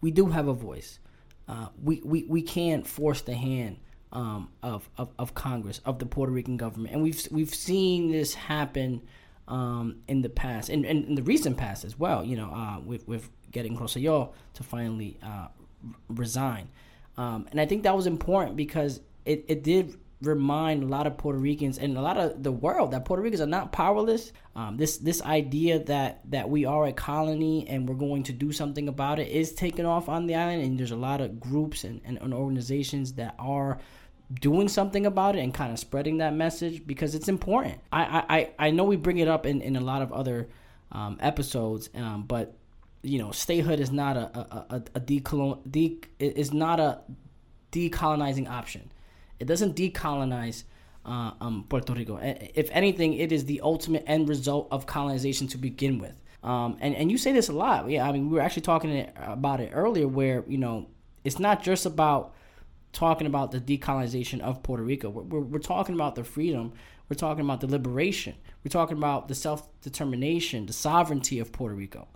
we 0.00 0.10
do 0.10 0.26
have 0.26 0.48
a 0.48 0.54
voice. 0.54 0.98
Uh, 1.48 1.68
we, 1.82 2.00
we 2.04 2.24
we 2.24 2.42
can't 2.42 2.86
force 2.86 3.22
the 3.22 3.34
hand 3.34 3.78
um, 4.12 4.48
of, 4.62 4.88
of 4.96 5.10
of 5.18 5.34
Congress 5.34 5.80
of 5.84 5.98
the 5.98 6.06
Puerto 6.06 6.32
Rican 6.32 6.56
government, 6.56 6.94
and 6.94 7.02
we've 7.02 7.26
we've 7.30 7.54
seen 7.54 8.10
this 8.10 8.34
happen 8.34 9.02
um, 9.50 9.96
in 10.08 10.22
the 10.22 10.28
past 10.28 10.70
and, 10.70 10.84
in 10.86 11.14
the 11.16 11.22
recent 11.22 11.56
past 11.56 11.84
as 11.84 11.98
well. 11.98 12.24
You 12.24 12.36
know, 12.36 12.50
uh, 12.50 12.80
with 12.80 13.06
with 13.06 13.28
getting 13.50 13.76
Rosselló 13.76 14.32
to 14.54 14.62
finally 14.62 15.18
uh, 15.22 15.48
resign, 16.08 16.68
um, 17.18 17.46
and 17.50 17.60
I 17.60 17.66
think 17.66 17.82
that 17.82 17.94
was 17.94 18.06
important 18.06 18.56
because 18.56 19.00
it, 19.26 19.44
it 19.48 19.62
did 19.62 19.98
remind 20.22 20.82
a 20.82 20.86
lot 20.86 21.06
of 21.06 21.16
Puerto 21.16 21.38
Ricans 21.38 21.78
and 21.78 21.96
a 21.96 22.00
lot 22.02 22.18
of 22.18 22.42
the 22.42 22.52
world 22.52 22.90
that 22.90 23.06
Puerto 23.06 23.22
Ricans 23.22 23.40
are 23.40 23.46
not 23.46 23.72
powerless. 23.72 24.32
Um, 24.54 24.76
this 24.76 24.98
this 24.98 25.22
idea 25.22 25.78
that 25.84 26.20
that 26.30 26.48
we 26.48 26.64
are 26.64 26.86
a 26.86 26.92
colony 26.92 27.66
and 27.68 27.88
we're 27.88 27.94
going 27.94 28.22
to 28.24 28.32
do 28.32 28.52
something 28.52 28.88
about 28.88 29.18
it 29.18 29.28
is 29.28 29.52
taking 29.52 29.86
off 29.86 30.08
on 30.08 30.26
the 30.26 30.34
island, 30.34 30.62
and 30.62 30.78
there's 30.78 30.90
a 30.90 30.96
lot 30.96 31.20
of 31.20 31.40
groups 31.40 31.84
and, 31.84 32.00
and, 32.04 32.18
and 32.18 32.34
organizations 32.34 33.14
that 33.14 33.34
are 33.38 33.78
doing 34.32 34.68
something 34.68 35.06
about 35.06 35.36
it 35.36 35.40
and 35.40 35.52
kind 35.52 35.72
of 35.72 35.78
spreading 35.78 36.18
that 36.18 36.34
message 36.34 36.86
because 36.86 37.14
it's 37.14 37.28
important. 37.28 37.78
I 37.92 38.50
I, 38.58 38.66
I 38.66 38.70
know 38.70 38.84
we 38.84 38.96
bring 38.96 39.18
it 39.18 39.28
up 39.28 39.46
in, 39.46 39.60
in 39.62 39.76
a 39.76 39.80
lot 39.80 40.02
of 40.02 40.12
other 40.12 40.48
um, 40.92 41.18
episodes, 41.20 41.90
um, 41.94 42.24
but 42.24 42.56
you 43.02 43.18
know, 43.18 43.30
statehood 43.30 43.80
is 43.80 43.90
not 43.90 44.16
a 44.16 44.38
a, 44.38 44.66
a, 44.70 44.82
a 44.96 45.00
decolon 45.00 45.60
de, 45.70 46.00
is 46.18 46.52
not 46.52 46.80
a 46.80 47.00
decolonizing 47.72 48.48
option 48.48 48.90
it 49.40 49.46
doesn't 49.46 49.74
decolonize 49.74 50.64
uh, 51.04 51.32
um, 51.40 51.64
Puerto 51.68 51.94
Rico. 51.94 52.18
If 52.22 52.68
anything, 52.72 53.14
it 53.14 53.32
is 53.32 53.46
the 53.46 53.62
ultimate 53.62 54.04
end 54.06 54.28
result 54.28 54.68
of 54.70 54.86
colonization 54.86 55.48
to 55.48 55.58
begin 55.58 55.98
with. 55.98 56.20
Um, 56.42 56.76
and 56.80 56.94
and 56.94 57.10
you 57.10 57.18
say 57.18 57.32
this 57.32 57.48
a 57.48 57.52
lot. 57.52 57.90
Yeah, 57.90 58.06
I 58.06 58.12
mean, 58.12 58.30
we 58.30 58.36
were 58.36 58.42
actually 58.42 58.62
talking 58.62 59.10
about 59.16 59.60
it 59.60 59.72
earlier, 59.74 60.06
where 60.06 60.44
you 60.46 60.58
know 60.58 60.88
it's 61.24 61.38
not 61.38 61.62
just 61.62 61.84
about 61.84 62.34
talking 62.92 63.26
about 63.26 63.50
the 63.50 63.60
decolonization 63.60 64.40
of 64.40 64.62
Puerto 64.62 64.82
Rico. 64.82 65.08
We're, 65.10 65.22
we're, 65.22 65.40
we're 65.40 65.58
talking 65.58 65.94
about 65.94 66.14
the 66.14 66.24
freedom. 66.24 66.72
We're 67.08 67.16
talking 67.16 67.44
about 67.44 67.60
the 67.60 67.66
liberation. 67.66 68.34
We're 68.64 68.70
talking 68.70 68.96
about 68.96 69.28
the 69.28 69.34
self 69.34 69.68
determination, 69.80 70.66
the 70.66 70.72
sovereignty 70.72 71.38
of 71.38 71.52
Puerto 71.52 71.74
Rico 71.74 72.08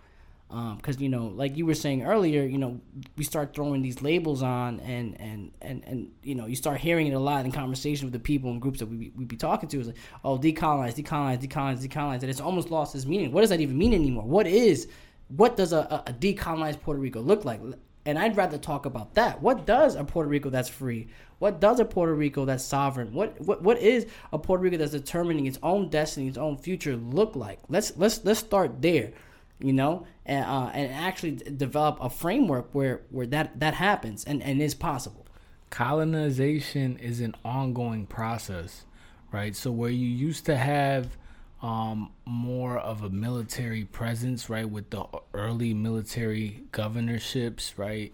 because 0.47 0.97
um, 0.97 1.01
you 1.01 1.09
know 1.09 1.27
like 1.27 1.57
you 1.57 1.65
were 1.65 1.73
saying 1.73 2.03
earlier 2.03 2.43
you 2.43 2.59
know 2.59 2.79
we 3.17 3.23
start 3.23 3.53
throwing 3.55 3.81
these 3.81 4.03
labels 4.03 4.43
on 4.43 4.79
and 4.81 5.19
and 5.19 5.51
and 5.61 5.83
and 5.85 6.11
you 6.21 6.35
know 6.35 6.45
you 6.45 6.55
start 6.55 6.79
hearing 6.79 7.07
it 7.07 7.13
a 7.13 7.19
lot 7.19 7.45
in 7.45 7.51
conversation 7.51 8.05
with 8.05 8.13
the 8.13 8.19
people 8.19 8.51
and 8.51 8.61
groups 8.61 8.79
that 8.79 8.85
we 8.85 9.11
we 9.15 9.25
be 9.25 9.35
talking 9.35 9.67
to 9.67 9.79
is 9.79 9.87
like 9.87 9.97
oh 10.23 10.37
decolonize 10.37 10.93
decolonize 10.93 11.39
decolonize 11.39 11.85
decolonize 11.85 12.21
and 12.21 12.29
it's 12.29 12.39
almost 12.39 12.69
lost 12.69 12.93
its 12.93 13.07
meaning 13.07 13.31
what 13.31 13.41
does 13.41 13.49
that 13.49 13.59
even 13.59 13.75
mean 13.75 13.93
anymore 13.93 14.23
what 14.23 14.45
is 14.45 14.87
what 15.29 15.57
does 15.57 15.73
a, 15.73 16.03
a 16.05 16.13
decolonized 16.13 16.79
Puerto 16.81 17.01
Rico 17.01 17.19
look 17.21 17.43
like 17.43 17.59
and 18.05 18.19
I'd 18.19 18.37
rather 18.37 18.57
talk 18.57 18.85
about 18.85 19.15
that. 19.15 19.41
What 19.41 19.65
does 19.65 19.95
a 19.95 20.03
Puerto 20.03 20.29
Rico 20.29 20.49
that's 20.49 20.69
free? 20.69 21.07
What 21.39 21.59
does 21.59 21.79
a 21.79 21.85
Puerto 21.85 22.13
Rico 22.13 22.45
that's 22.45 22.63
sovereign? 22.63 23.13
What 23.13 23.39
what, 23.41 23.61
what 23.61 23.79
is 23.79 24.07
a 24.31 24.39
Puerto 24.39 24.63
Rico 24.63 24.77
that's 24.77 24.91
determining 24.91 25.45
its 25.45 25.59
own 25.63 25.89
destiny 25.89 26.27
its 26.27 26.37
own 26.37 26.57
future 26.57 26.95
look 26.95 27.35
like? 27.35 27.59
Let's 27.69 27.95
let's 27.97 28.23
let's 28.23 28.39
start 28.39 28.81
there 28.81 29.11
you 29.59 29.73
know, 29.73 30.05
and, 30.25 30.45
uh, 30.45 30.69
and 30.73 30.91
actually 30.91 31.31
develop 31.31 31.97
a 32.01 32.09
framework 32.09 32.69
where, 32.73 33.01
where 33.09 33.25
that, 33.27 33.59
that 33.59 33.73
happens 33.73 34.25
and, 34.25 34.43
and 34.43 34.61
is 34.61 34.75
possible. 34.75 35.25
Colonization 35.69 36.97
is 36.97 37.21
an 37.21 37.35
ongoing 37.43 38.05
process, 38.05 38.85
right? 39.31 39.55
So 39.55 39.71
where 39.71 39.89
you 39.89 40.07
used 40.07 40.45
to 40.45 40.57
have 40.57 41.17
um, 41.65 42.11
more 42.25 42.77
of 42.77 43.01
a 43.01 43.09
military 43.09 43.85
presence, 43.85 44.51
right, 44.51 44.69
with 44.69 44.91
the 44.91 45.03
early 45.33 45.73
military 45.73 46.61
governorships, 46.71 47.75
right, 47.75 48.13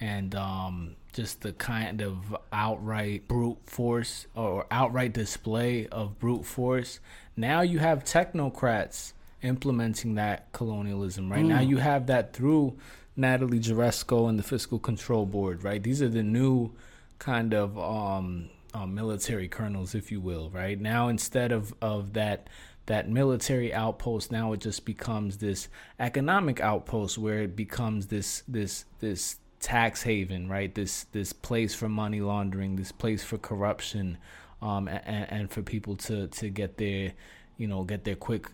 and 0.00 0.34
um, 0.34 0.96
just 1.12 1.42
the 1.42 1.52
kind 1.52 2.00
of 2.00 2.34
outright 2.50 3.28
brute 3.28 3.58
force 3.66 4.26
or 4.34 4.66
outright 4.70 5.12
display 5.12 5.86
of 5.88 6.18
brute 6.18 6.46
force. 6.46 6.98
Now 7.36 7.60
you 7.60 7.80
have 7.80 8.02
technocrats 8.02 9.12
implementing 9.42 10.14
that 10.14 10.50
colonialism. 10.52 11.30
Right 11.30 11.44
mm. 11.44 11.48
now, 11.48 11.60
you 11.60 11.76
have 11.76 12.06
that 12.06 12.32
through 12.32 12.78
Natalie 13.14 13.60
Jaresko 13.60 14.26
and 14.26 14.38
the 14.38 14.42
Fiscal 14.42 14.78
Control 14.78 15.26
Board. 15.26 15.62
Right, 15.62 15.82
these 15.82 16.00
are 16.00 16.08
the 16.08 16.22
new 16.22 16.72
kind 17.18 17.52
of 17.52 17.78
um, 17.78 18.48
uh, 18.76 18.86
military 18.86 19.48
colonels, 19.48 19.94
if 19.94 20.12
you 20.12 20.20
will. 20.20 20.50
Right 20.50 20.80
now, 20.80 21.08
instead 21.08 21.52
of 21.52 21.74
of 21.80 22.12
that 22.12 22.48
that 22.86 23.08
military 23.08 23.74
outpost 23.74 24.30
now 24.30 24.52
it 24.52 24.60
just 24.60 24.84
becomes 24.84 25.38
this 25.38 25.68
economic 25.98 26.60
outpost 26.60 27.18
where 27.18 27.42
it 27.42 27.56
becomes 27.56 28.06
this 28.06 28.44
this 28.46 28.84
this 29.00 29.38
tax 29.58 30.04
haven 30.04 30.48
right 30.48 30.76
this 30.76 31.04
this 31.10 31.32
place 31.32 31.74
for 31.74 31.88
money 31.88 32.20
laundering 32.20 32.76
this 32.76 32.92
place 32.92 33.24
for 33.24 33.38
corruption 33.38 34.16
um 34.62 34.86
and, 34.86 35.26
and 35.32 35.50
for 35.50 35.62
people 35.62 35.96
to 35.96 36.28
to 36.28 36.48
get 36.48 36.76
their 36.76 37.12
you 37.56 37.66
know 37.66 37.82
get 37.82 38.04
their 38.04 38.14
quick 38.14 38.46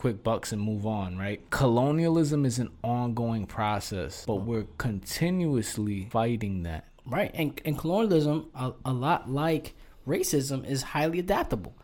quick 0.00 0.24
bucks 0.24 0.50
and 0.50 0.62
move 0.62 0.86
on, 0.86 1.18
right? 1.18 1.42
Colonialism 1.50 2.46
is 2.46 2.58
an 2.58 2.70
ongoing 2.82 3.44
process, 3.44 4.24
but 4.26 4.36
we're 4.36 4.64
continuously 4.78 6.08
fighting 6.10 6.62
that. 6.62 6.86
Right. 7.06 7.30
And, 7.34 7.60
and 7.64 7.78
colonialism, 7.78 8.50
a, 8.54 8.72
a 8.84 8.92
lot 8.92 9.30
like 9.30 9.74
racism, 10.06 10.68
is 10.68 10.82
highly 10.82 11.18
adaptable, 11.18 11.76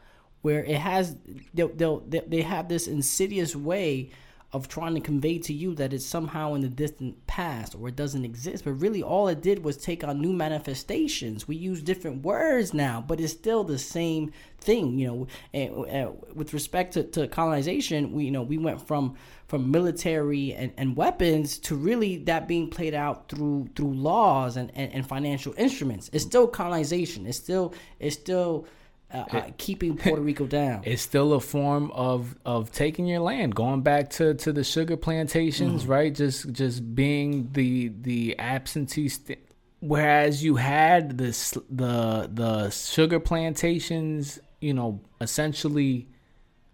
where 0.42 0.64
it 0.64 0.76
has, 0.76 1.16
they'll, 1.54 1.68
they'll, 1.68 2.00
they 2.00 2.42
have 2.42 2.68
this 2.68 2.86
insidious 2.86 3.56
way 3.56 4.10
of 4.56 4.68
trying 4.68 4.94
to 4.94 5.00
convey 5.00 5.38
to 5.38 5.52
you 5.52 5.74
that 5.74 5.92
it's 5.92 6.04
somehow 6.04 6.54
in 6.54 6.62
the 6.62 6.68
distant 6.68 7.26
past 7.26 7.74
or 7.74 7.88
it 7.88 7.94
doesn't 7.94 8.24
exist. 8.24 8.64
But 8.64 8.72
really, 8.72 9.02
all 9.02 9.28
it 9.28 9.42
did 9.42 9.62
was 9.62 9.76
take 9.76 10.02
on 10.02 10.20
new 10.20 10.32
manifestations. 10.32 11.46
We 11.46 11.56
use 11.56 11.82
different 11.82 12.22
words 12.24 12.72
now, 12.72 13.04
but 13.06 13.20
it's 13.20 13.34
still 13.34 13.64
the 13.64 13.78
same 13.78 14.32
thing. 14.58 14.98
You 14.98 15.28
know, 15.52 16.16
with 16.34 16.54
respect 16.54 16.94
to, 16.94 17.04
to 17.04 17.28
colonization, 17.28 18.12
we 18.12 18.24
you 18.24 18.30
know 18.30 18.42
we 18.42 18.58
went 18.58 18.86
from 18.86 19.14
from 19.46 19.70
military 19.70 20.54
and, 20.54 20.72
and 20.76 20.96
weapons 20.96 21.58
to 21.58 21.76
really 21.76 22.16
that 22.24 22.48
being 22.48 22.70
played 22.70 22.94
out 22.94 23.28
through 23.28 23.68
through 23.76 23.92
laws 23.92 24.56
and, 24.56 24.72
and, 24.74 24.92
and 24.92 25.06
financial 25.06 25.54
instruments. 25.58 26.08
It's 26.14 26.24
still 26.24 26.48
colonization. 26.48 27.26
It's 27.26 27.38
still 27.38 27.74
it's 28.00 28.16
still 28.16 28.66
uh, 29.12 29.24
uh, 29.30 29.42
keeping 29.56 29.96
Puerto 29.96 30.20
Rico 30.20 30.46
down. 30.60 30.82
It's 30.84 31.02
still 31.02 31.32
a 31.32 31.40
form 31.40 31.90
of 31.92 32.36
of 32.44 32.72
taking 32.72 33.06
your 33.06 33.20
land, 33.20 33.54
going 33.54 33.82
back 33.82 34.10
to, 34.10 34.34
to 34.34 34.52
the 34.52 34.64
sugar 34.64 34.96
plantations, 34.96 35.84
mm. 35.84 35.88
right? 35.88 36.14
Just 36.14 36.52
just 36.52 36.94
being 36.94 37.50
the 37.52 37.92
the 38.00 38.38
absentee. 38.38 39.08
St- 39.08 39.38
Whereas 39.80 40.42
you 40.42 40.56
had 40.56 41.18
this 41.18 41.52
the 41.70 42.28
the 42.32 42.70
sugar 42.70 43.20
plantations, 43.20 44.40
you 44.60 44.74
know, 44.74 45.00
essentially, 45.20 46.08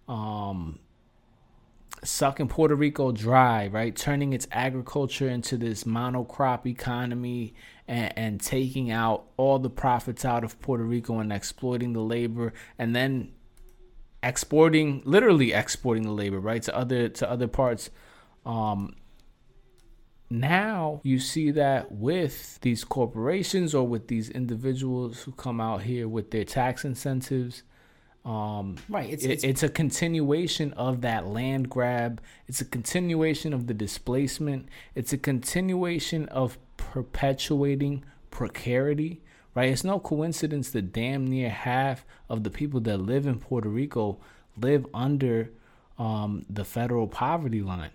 um, 0.08 0.78
sucking 2.04 2.48
Puerto 2.48 2.74
Rico 2.74 3.12
dry, 3.12 3.68
right? 3.68 3.94
Turning 3.94 4.32
its 4.32 4.48
agriculture 4.50 5.28
into 5.28 5.56
this 5.56 5.84
monocrop 5.84 6.66
economy 6.66 7.54
and, 7.86 8.12
and, 8.16 8.40
taking 8.40 8.90
out 8.90 9.26
all 9.36 9.58
the 9.58 9.70
profits 9.70 10.24
out 10.24 10.44
of 10.44 10.60
Puerto 10.60 10.84
Rico 10.84 11.18
and 11.18 11.32
exploiting 11.32 11.92
the 11.92 12.00
labor 12.00 12.52
and 12.78 12.94
then 12.94 13.32
exporting 14.22 15.02
literally 15.04 15.52
exporting 15.52 16.04
the 16.04 16.12
labor, 16.12 16.40
right, 16.40 16.62
to 16.62 16.76
other 16.76 17.08
to 17.08 17.30
other 17.30 17.48
parts. 17.48 17.90
Um 18.44 18.96
now 20.32 21.02
you 21.04 21.18
see 21.18 21.50
that 21.50 21.92
with 21.92 22.58
these 22.62 22.84
corporations 22.84 23.74
or 23.74 23.86
with 23.86 24.08
these 24.08 24.30
individuals 24.30 25.22
who 25.22 25.32
come 25.32 25.60
out 25.60 25.82
here 25.82 26.08
with 26.08 26.30
their 26.30 26.44
tax 26.44 26.86
incentives 26.86 27.62
um, 28.24 28.76
right. 28.88 29.10
It's, 29.10 29.24
it's, 29.24 29.44
it's 29.44 29.62
a 29.62 29.68
continuation 29.68 30.72
of 30.74 31.00
that 31.00 31.26
land 31.26 31.68
grab. 31.68 32.20
It's 32.46 32.60
a 32.60 32.64
continuation 32.64 33.52
of 33.52 33.66
the 33.66 33.74
displacement. 33.74 34.68
It's 34.94 35.12
a 35.12 35.18
continuation 35.18 36.28
of 36.28 36.58
perpetuating 36.76 38.04
precarity. 38.30 39.22
Right. 39.54 39.70
It's 39.70 39.84
no 39.84 39.98
coincidence 39.98 40.70
that 40.70 40.92
damn 40.92 41.26
near 41.26 41.50
half 41.50 42.06
of 42.28 42.42
the 42.42 42.50
people 42.50 42.80
that 42.80 42.98
live 42.98 43.26
in 43.26 43.38
Puerto 43.38 43.68
Rico 43.68 44.18
live 44.56 44.86
under 44.94 45.50
um, 45.98 46.46
the 46.48 46.64
federal 46.64 47.06
poverty 47.06 47.60
line. 47.60 47.90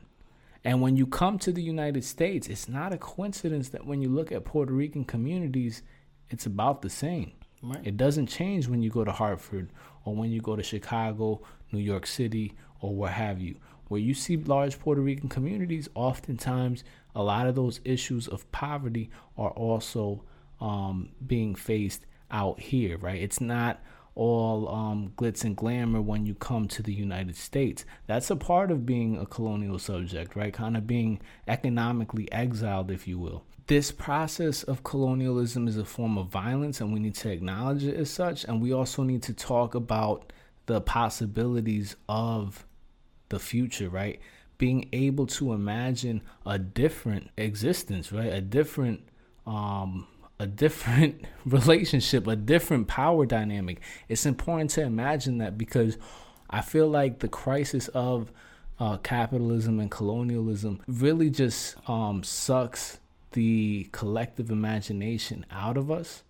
And 0.63 0.81
when 0.81 0.97
you 0.97 1.07
come 1.07 1.39
to 1.39 1.51
the 1.51 1.61
United 1.61 2.03
States, 2.03 2.47
it's 2.47 2.67
not 2.67 2.93
a 2.93 2.97
coincidence 2.97 3.69
that 3.69 3.85
when 3.85 4.01
you 4.01 4.09
look 4.09 4.31
at 4.31 4.43
Puerto 4.43 4.73
Rican 4.73 5.05
communities, 5.05 5.81
it's 6.29 6.45
about 6.45 6.81
the 6.81 6.89
same. 6.89 7.31
Right. 7.62 7.86
It 7.86 7.98
doesn't 7.98 8.28
change 8.28 8.67
when 8.67 8.82
you 8.82 8.89
go 8.89 9.04
to 9.04 9.12
Hartford 9.12 9.70
or 10.06 10.15
when 10.15 10.32
you 10.32 10.41
go 10.41 10.56
to 10.56 10.63
Chicago, 10.63 11.41
New 11.72 11.80
York 11.80 12.06
City, 12.06 12.54
or 12.82 12.96
what 12.96 13.12
have 13.12 13.41
you. 13.41 13.56
Where 13.88 14.00
you 14.00 14.13
see 14.13 14.38
large 14.38 14.80
Puerto 14.80 15.02
Rican 15.02 15.30
communities, 15.30 15.89
oftentimes 15.96 16.84
a 17.15 17.24
lot 17.24 17.48
of 17.48 17.56
those 17.56 17.80
issues 17.84 18.28
of 18.28 18.50
poverty 18.52 19.10
are 19.38 19.52
also 19.52 20.24
um, 20.62 21.10
being 21.26 21.56
faced 21.56 22.06
out 22.30 22.60
here, 22.60 22.98
right? 22.98 23.22
It's 23.22 23.41
not 23.41 23.82
all 24.13 24.67
um, 24.70 25.13
glitz 25.15 25.43
and 25.43 25.56
glamour 25.56 26.02
when 26.02 26.26
you 26.26 26.34
come 26.36 26.67
to 26.67 26.82
the 26.82 26.93
United 26.93 27.36
States. 27.36 27.86
That's 28.08 28.30
a 28.30 28.36
part 28.36 28.72
of 28.72 28.86
being 28.86 29.17
a 29.17 29.26
colonial 29.26 29.80
subject, 29.80 30.36
right? 30.36 30.54
Kind 30.54 30.76
of 30.76 30.88
being 30.88 31.22
economically 31.48 32.32
exiled, 32.32 32.91
if 32.91 33.08
you 33.08 33.20
will. 33.20 33.43
This 33.67 33.91
process 33.91 34.63
of 34.63 34.84
colonialism 34.84 35.67
is 35.67 35.77
a 35.77 35.84
form 35.84 36.17
of 36.17 36.27
violence, 36.27 36.80
and 36.80 36.93
we 36.93 37.01
need 37.01 37.15
to 37.15 37.30
acknowledge 37.30 37.84
it 37.84 37.95
as 37.95 38.10
such. 38.10 38.45
And 38.45 38.62
we 38.62 38.71
also 38.71 39.03
need 39.03 39.23
to 39.23 39.34
talk 39.34 39.75
about 39.75 40.32
the 40.67 40.80
possibilities 40.80 41.97
of 42.08 42.65
the 43.27 43.39
future, 43.39 43.89
right? 43.89 44.21
Being 44.58 44.88
able 44.93 45.27
to 45.27 45.51
imagine 45.51 46.21
a 46.45 46.58
different 46.58 47.30
existence, 47.36 48.13
right? 48.13 48.32
A 48.32 48.41
different 48.41 49.01
um, 49.45 50.08
a 50.39 50.47
different 50.47 51.25
relationship, 51.45 52.25
a 52.27 52.38
different 52.38 52.88
power 52.88 53.25
dynamic. 53.25 53.82
It's 54.08 54.25
important 54.25 54.69
to 54.71 54.82
imagine 54.82 55.39
that 55.39 55.58
because 55.58 55.97
I 56.49 56.62
feel 56.62 56.88
like 56.88 57.19
the 57.19 57.27
crisis 57.27 57.89
of 57.89 58.32
uh, 58.80 58.97
capitalism 58.97 59.80
and 59.80 59.91
colonialism 59.91 60.82
really 60.88 61.30
just 61.30 61.75
um, 61.89 62.23
sucks 62.23 62.99
the 63.38 63.88
collective 63.91 64.50
imagination 64.50 65.45
out 65.52 65.78
of 65.78 65.91
us, 65.91 66.23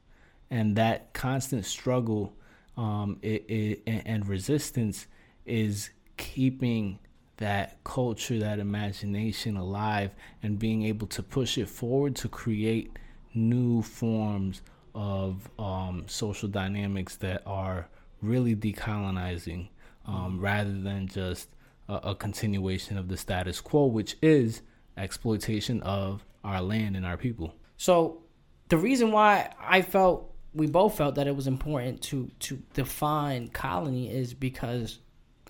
and 0.51 0.75
that 0.75 1.13
constant 1.13 1.63
struggle 1.63 2.33
um, 2.75 3.17
it, 3.21 3.45
it, 3.47 3.81
and 4.05 4.27
resistance 4.27 5.07
is 5.45 5.89
keeping 6.17 6.99
that 7.37 7.81
culture, 7.85 8.37
that 8.39 8.59
imagination 8.59 9.55
alive, 9.55 10.11
and 10.43 10.59
being 10.59 10.83
able 10.83 11.07
to 11.07 11.23
push 11.23 11.57
it 11.57 11.69
forward 11.69 12.13
to 12.13 12.27
create 12.27 12.91
new 13.33 13.81
forms 13.81 14.61
of 14.93 15.49
um, 15.57 16.03
social 16.07 16.49
dynamics 16.49 17.15
that 17.15 17.41
are 17.45 17.87
really 18.21 18.53
decolonizing 18.53 19.69
um, 20.05 20.41
rather 20.41 20.77
than 20.77 21.07
just 21.07 21.47
a, 21.87 21.95
a, 22.09 22.15
continuation 22.15 22.97
of 22.97 23.07
the 23.07 23.15
status 23.15 23.61
quo, 23.61 23.85
which 23.85 24.17
is 24.21 24.61
exploitation 24.97 25.81
of 25.83 26.25
our 26.47 26.61
land 26.61 26.95
and 26.95 27.05
our 27.05 27.17
people. 27.17 27.53
So, 27.77 28.23
the 28.69 28.77
reason 28.77 29.11
why 29.11 29.53
I 29.59 29.81
felt 29.81 30.33
we 30.53 30.67
both 30.67 30.97
felt 30.97 31.15
that 31.15 31.27
it 31.27 31.35
was 31.35 31.47
important 31.47 32.01
to 32.03 32.31
to 32.39 32.61
define 32.73 33.49
colony 33.49 34.09
is 34.09 34.33
because 34.33 34.99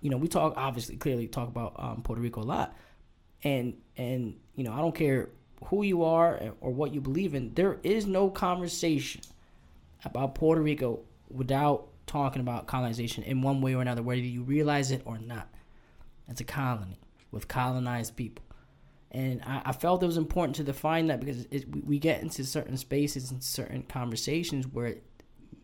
you 0.02 0.10
know 0.10 0.18
we 0.18 0.28
talk 0.28 0.54
obviously 0.58 0.98
clearly 0.98 1.28
talk 1.28 1.48
about 1.48 1.76
um, 1.78 2.02
Puerto 2.04 2.22
Rico 2.22 2.42
a 2.42 2.44
lot, 2.44 2.76
and 3.44 3.76
and 3.96 4.36
you 4.56 4.64
know 4.64 4.74
I 4.74 4.78
don't 4.78 4.96
care 4.96 5.30
who 5.66 5.84
you 5.84 6.04
are 6.04 6.54
or 6.62 6.72
what 6.72 6.94
you 6.94 7.02
believe 7.02 7.34
in, 7.34 7.54
there 7.54 7.80
is 7.84 8.06
no 8.06 8.30
conversation 8.30 9.22
about 10.06 10.36
Puerto 10.36 10.62
Rico 10.62 11.02
without 11.30 11.88
talking 12.06 12.42
about 12.42 12.68
colonization 12.68 13.24
in 13.24 13.42
one 13.42 13.62
way 13.62 13.76
or 13.76 13.82
another, 13.82 14.04
whether 14.04 14.22
you 14.22 14.44
realize 14.44 14.92
it 14.92 15.02
or 15.06 15.18
not. 15.18 15.50
It's 16.30 16.42
a 16.42 16.46
colony 16.46 17.00
with 17.32 17.48
colonized 17.48 18.16
people. 18.16 18.44
And 19.12 19.42
I, 19.46 19.62
I 19.66 19.72
felt 19.72 20.04
it 20.04 20.06
was 20.06 20.18
important 20.18 20.56
to 20.58 20.64
define 20.64 21.08
that 21.08 21.20
because 21.20 21.48
it, 21.50 21.66
we 21.86 22.00
get 22.00 22.22
into 22.22 22.44
certain 22.44 22.78
spaces 22.78 23.32
and 23.32 23.44
certain 23.44 23.84
conversations 23.84 24.68
where 24.68 24.96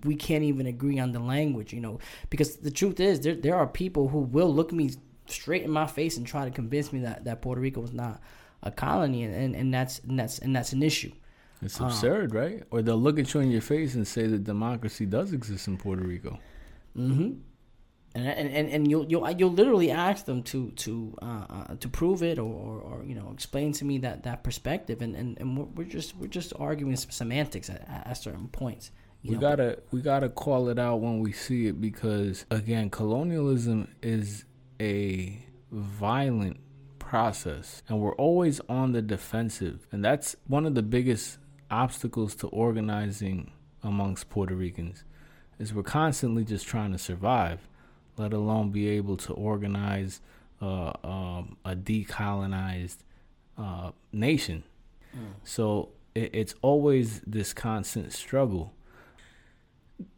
we 0.03 0.15
can't 0.15 0.43
even 0.43 0.65
agree 0.65 0.99
on 0.99 1.12
the 1.12 1.19
language, 1.19 1.73
you 1.73 1.79
know. 1.79 1.99
Because 2.29 2.58
the 2.58 2.71
truth 2.71 2.99
is, 2.99 3.21
there, 3.21 3.36
there 3.36 3.56
are 3.56 3.67
people 3.67 4.08
who 4.08 4.19
will 4.19 4.53
look 4.53 4.71
me 4.71 4.91
straight 5.27 5.63
in 5.63 5.71
my 5.71 5.88
face 5.88 6.17
and 6.17 6.25
try 6.25 6.45
to 6.45 6.51
convince 6.51 6.93
me 6.93 6.99
that, 7.01 7.25
that 7.25 7.41
Puerto 7.41 7.62
Rico 7.62 7.84
is 7.84 7.93
not 7.93 8.21
a 8.63 8.71
colony, 8.71 9.23
and, 9.23 9.56
and 9.56 9.73
that's 9.73 9.99
and 9.99 10.17
that's 10.17 10.39
and 10.39 10.56
that's 10.56 10.73
an 10.73 10.82
issue. 10.82 11.12
It's 11.62 11.79
um, 11.79 11.88
absurd, 11.88 12.34
right? 12.34 12.63
Or 12.71 12.82
they'll 12.82 12.97
look 12.97 13.19
at 13.19 13.34
you 13.34 13.41
in 13.41 13.51
your 13.51 13.62
face 13.62 13.95
and 13.95 14.08
say 14.08 14.27
that 14.27 14.43
democracy 14.43 15.06
does 15.06 15.34
exist 15.34 15.67
in 15.67 15.77
Puerto 15.77 16.03
Rico. 16.03 16.39
Mm-hmm. 16.97 17.39
And 18.15 18.28
and 18.28 18.69
and 18.69 18.91
you'll 18.91 19.06
you'll 19.06 19.30
you'll 19.32 19.52
literally 19.52 19.89
ask 19.89 20.26
them 20.26 20.43
to 20.43 20.69
to 20.71 21.17
uh, 21.21 21.45
uh, 21.49 21.76
to 21.80 21.89
prove 21.89 22.21
it 22.21 22.38
or, 22.38 22.54
or, 22.54 22.80
or, 22.80 23.04
you 23.04 23.15
know 23.15 23.32
explain 23.34 23.71
to 23.73 23.86
me 23.86 23.97
that 23.99 24.21
that 24.23 24.43
perspective 24.43 25.02
and 25.02 25.15
and, 25.15 25.39
and 25.39 25.76
we're 25.76 25.86
just 25.86 26.15
we're 26.17 26.28
just 26.28 26.54
arguing 26.60 26.95
semantics 26.95 27.71
at, 27.71 27.82
at 27.88 28.13
certain 28.13 28.49
points. 28.49 28.91
we 29.23 29.34
know? 29.34 29.41
gotta 29.41 29.80
we 29.89 30.02
gotta 30.02 30.30
call 30.30 30.69
it 30.69 30.78
out 30.78 30.97
when 31.02 31.21
we 31.21 31.32
see 31.32 31.65
it 31.65 31.82
because 31.82 32.45
again, 32.52 32.91
colonialism 32.91 33.88
is 34.04 34.45
a 34.80 35.43
violent 35.71 36.60
process 36.99 37.84
and 37.88 37.99
we're 37.99 38.15
always 38.15 38.60
on 38.69 38.91
the 38.91 39.02
defensive. 39.02 39.88
And 39.91 40.04
that's 40.04 40.36
one 40.47 40.65
of 40.65 40.76
the 40.76 40.82
biggest 40.82 41.38
obstacles 41.69 42.36
to 42.36 42.47
organizing 42.47 43.52
amongst 43.84 44.30
Puerto 44.30 44.56
Ricans 44.56 45.04
is 45.60 45.73
we're 45.73 45.84
constantly 45.84 46.43
just 46.43 46.65
trying 46.65 46.91
to 46.91 46.97
survive, 46.97 47.67
let 48.17 48.34
alone 48.34 48.71
be 48.71 48.89
able 48.89 49.17
to 49.17 49.34
organize 49.34 50.21
uh, 50.62 50.93
um, 51.04 51.58
a 51.65 51.76
decolonized 51.76 52.97
uh, 53.58 53.91
nation. 54.12 54.63
Mm. 55.15 55.34
So 55.43 55.89
it, 56.15 56.32
it's 56.34 56.56
always 56.62 57.21
this 57.21 57.54
constant 57.54 58.13
struggle. 58.13 58.73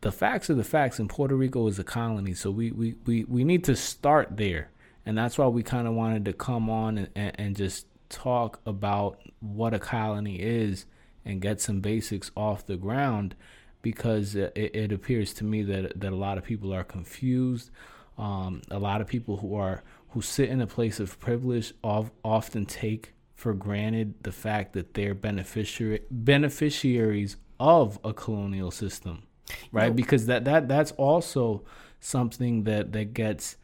The 0.02 0.12
facts 0.12 0.50
are 0.50 0.56
the 0.56 0.64
facts, 0.64 1.00
and 1.00 1.10
Puerto 1.10 1.36
Rico 1.36 1.68
is 1.68 1.78
a 1.78 1.84
colony, 1.84 2.34
so 2.34 2.50
we, 2.50 2.72
we, 2.72 2.96
we, 3.06 3.24
we 3.26 3.44
need 3.44 3.64
to 3.66 3.76
start 3.76 4.38
there 4.38 4.70
and 5.06 5.18
that's 5.18 5.38
why 5.38 5.48
we 5.48 5.64
kind 5.64 5.88
of 5.88 5.94
wanted 5.94 6.26
to 6.26 6.34
come 6.34 6.70
on 6.70 6.98
and, 6.98 7.10
and, 7.16 7.32
and, 7.36 7.56
just 7.56 7.86
talk 8.10 8.60
about 8.66 9.20
what 9.40 9.74
a 9.74 9.80
colony 9.80 10.38
is 10.40 10.86
and 11.24 11.42
get 11.42 11.62
some 11.62 11.80
basics 11.80 12.32
off 12.36 12.66
the 12.66 12.78
ground 12.78 13.36
because 13.86 14.36
it, 14.36 14.52
it 14.56 14.91
appears 14.91 15.34
to 15.36 15.43
me 15.43 15.62
that 15.62 16.00
that 16.00 16.12
a 16.12 16.15
lot 16.15 16.38
of 16.38 16.43
people 16.43 16.74
are 16.74 16.84
confused. 16.84 17.69
Um, 18.17 18.62
a 18.71 18.80
lot 18.80 19.00
of 19.02 19.08
people 19.08 19.38
who 19.38 19.56
are 19.56 19.84
who 20.10 20.21
sit 20.21 20.50
in 20.50 20.60
a 20.62 20.67
place 20.67 21.00
of 21.00 21.19
privilege 21.19 21.74
of, 21.84 22.10
often 22.24 22.65
take 22.65 23.13
for 23.36 23.54
granted 23.54 24.15
the 24.24 24.32
fact 24.32 24.74
that 24.74 24.95
they're 24.95 25.13
beneficiary 25.13 26.02
beneficiaries 26.10 27.38
of 27.60 28.00
a 28.04 28.13
colonial 28.13 28.71
system 28.71 29.24
right? 29.71 29.95
Because 29.95 30.26
that 30.26 30.45
that 30.45 30.67
that's 30.67 30.91
also 30.93 31.63
something 32.00 32.63
that 32.63 32.93
that 32.93 33.13
gets 33.13 33.58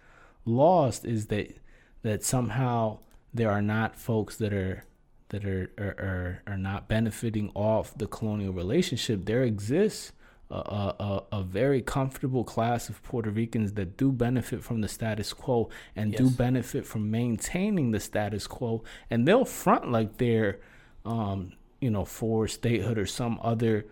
lost 0.46 1.06
is 1.06 1.28
that 1.28 1.58
that 2.04 2.24
somehow 2.24 3.00
there 3.34 3.52
are 3.52 3.62
not 3.62 3.96
folks 3.96 4.38
that 4.38 4.54
are 4.54 4.84
that 5.32 5.46
are 5.46 5.72
are, 5.78 5.96
are, 5.98 6.44
are 6.54 6.58
not 6.58 6.88
benefiting 6.88 7.52
off 7.56 7.98
the 7.98 8.08
colonial 8.08 8.54
relationship. 8.54 9.26
There 9.26 9.44
exists 9.44 10.14
a, 10.52 10.94
a, 11.00 11.24
a, 11.32 11.44
very 11.44 11.82
comfortable 11.82 12.44
class 12.44 12.90
of 12.90 13.02
Puerto 13.04 13.30
Ricans 13.30 13.74
that 13.74 13.96
do 13.96 14.12
benefit 14.12 14.62
from 14.64 14.82
the 14.82 14.90
status 14.90 15.32
quo 15.32 15.70
and 15.96 16.12
yes. 16.12 16.20
do 16.20 16.30
benefit 16.30 16.86
from 16.86 17.10
maintaining 17.10 17.92
the 17.92 18.02
status 18.02 18.48
quo, 18.48 18.84
and 19.10 19.26
they'll 19.26 19.46
front 19.46 19.90
like 19.90 20.18
they're, 20.18 20.60
um, 21.06 21.54
you 21.80 21.90
know, 21.90 22.04
for 22.04 22.50
statehood 22.50 22.98
or 22.98 23.06
some 23.06 23.40
other, 23.42 23.86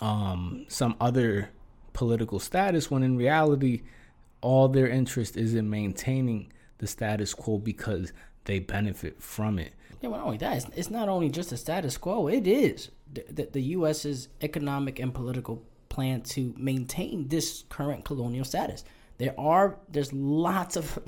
um, 0.00 0.64
some 0.68 0.96
other 1.00 1.50
political 1.92 2.38
status. 2.38 2.90
When 2.90 3.02
in 3.02 3.18
reality, 3.18 3.82
all 4.40 4.68
their 4.68 4.88
interest 4.88 5.36
is 5.36 5.54
in 5.54 5.68
maintaining 5.68 6.50
the 6.78 6.86
status 6.86 7.34
quo 7.34 7.58
because 7.58 8.12
they 8.48 8.58
benefit 8.58 9.22
from 9.22 9.58
it. 9.58 9.74
Yeah, 10.00 10.08
well, 10.08 10.18
not 10.18 10.26
only 10.26 10.38
that, 10.38 10.56
it's, 10.56 10.66
it's 10.74 10.90
not 10.90 11.08
only 11.08 11.28
just 11.28 11.50
the 11.50 11.56
status 11.56 11.96
quo, 11.96 12.26
it 12.28 12.46
is 12.46 12.90
the, 13.12 13.24
the, 13.30 13.48
the 13.52 13.60
U.S.'s 13.60 14.28
economic 14.40 14.98
and 14.98 15.14
political 15.14 15.62
plan 15.88 16.22
to 16.22 16.54
maintain 16.56 17.28
this 17.28 17.64
current 17.68 18.04
colonial 18.04 18.44
status. 18.44 18.84
There 19.18 19.34
are, 19.38 19.76
there's 19.88 20.12
lots 20.12 20.76
of, 20.76 20.98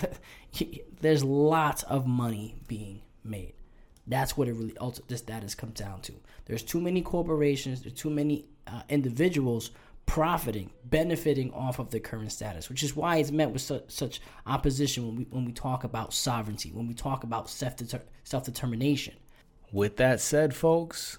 there's 1.01 1.25
lots 1.25 1.83
of 1.85 2.07
money 2.07 2.57
being 2.69 3.01
made. 3.25 3.55
That's 4.07 4.37
what 4.37 4.49
it 4.49 4.55
really, 4.55 4.77
also, 4.77 5.03
this 5.09 5.21
status 5.21 5.55
comes 5.55 5.75
down 5.75 6.03
to. 6.03 6.13
There's 6.45 6.63
too 6.63 6.81
many 6.81 7.01
corporations, 7.01 7.83
there's 7.83 7.95
too 7.95 8.11
many 8.11 8.47
uh, 8.67 8.83
individuals 8.89 9.71
profiting, 10.07 10.71
benefiting 10.85 11.53
off 11.53 11.79
of 11.79 11.91
the 11.91 12.01
current 12.01 12.33
status, 12.33 12.69
which 12.69 12.83
is 12.83 12.97
why 12.97 13.19
it's 13.19 13.31
met 13.31 13.51
with 13.51 13.63
su- 13.63 13.83
such 13.89 14.21
opposition 14.47 15.07
when 15.07 15.17
we 15.17 15.25
when 15.31 15.45
we 15.45 15.53
talk 15.53 15.85
about 15.85 16.13
sovereignty, 16.13 16.71
when 16.73 16.89
we 16.89 16.95
talk 16.95 17.25
about 17.25 17.49
self 17.49 17.75
self 18.25 18.45
determination. 18.45 19.15
With 19.73 19.97
that 19.99 20.21
said, 20.21 20.55
folks, 20.55 21.19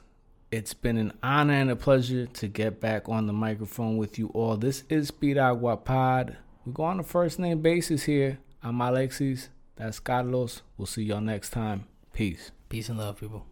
it's 0.52 0.74
been 0.74 0.98
an 0.98 1.14
honor 1.24 1.54
and 1.54 1.72
a 1.72 1.76
pleasure 1.78 2.26
to 2.26 2.48
get 2.48 2.82
back 2.82 3.08
on 3.08 3.28
the 3.28 3.34
microphone 3.34 3.96
with 3.96 4.20
you 4.20 4.28
all. 4.34 4.58
This 4.58 4.84
is 4.90 5.10
Piragua 5.10 5.78
Pod. 5.78 6.36
We 6.66 6.74
go 6.74 6.84
on 6.84 7.00
a 7.00 7.04
first 7.04 7.40
name 7.40 7.62
basis 7.62 8.04
here. 8.04 8.40
I'm 8.62 8.82
Alexis. 8.82 9.48
That's 9.78 10.00
Carlos. 10.00 10.62
We'll 10.78 10.86
see 10.86 11.04
y'all 11.04 11.22
next 11.22 11.52
time. 11.52 11.86
Peace. 12.14 12.52
Peace 12.68 12.90
and 12.90 12.98
love, 13.00 13.20
people. 13.20 13.46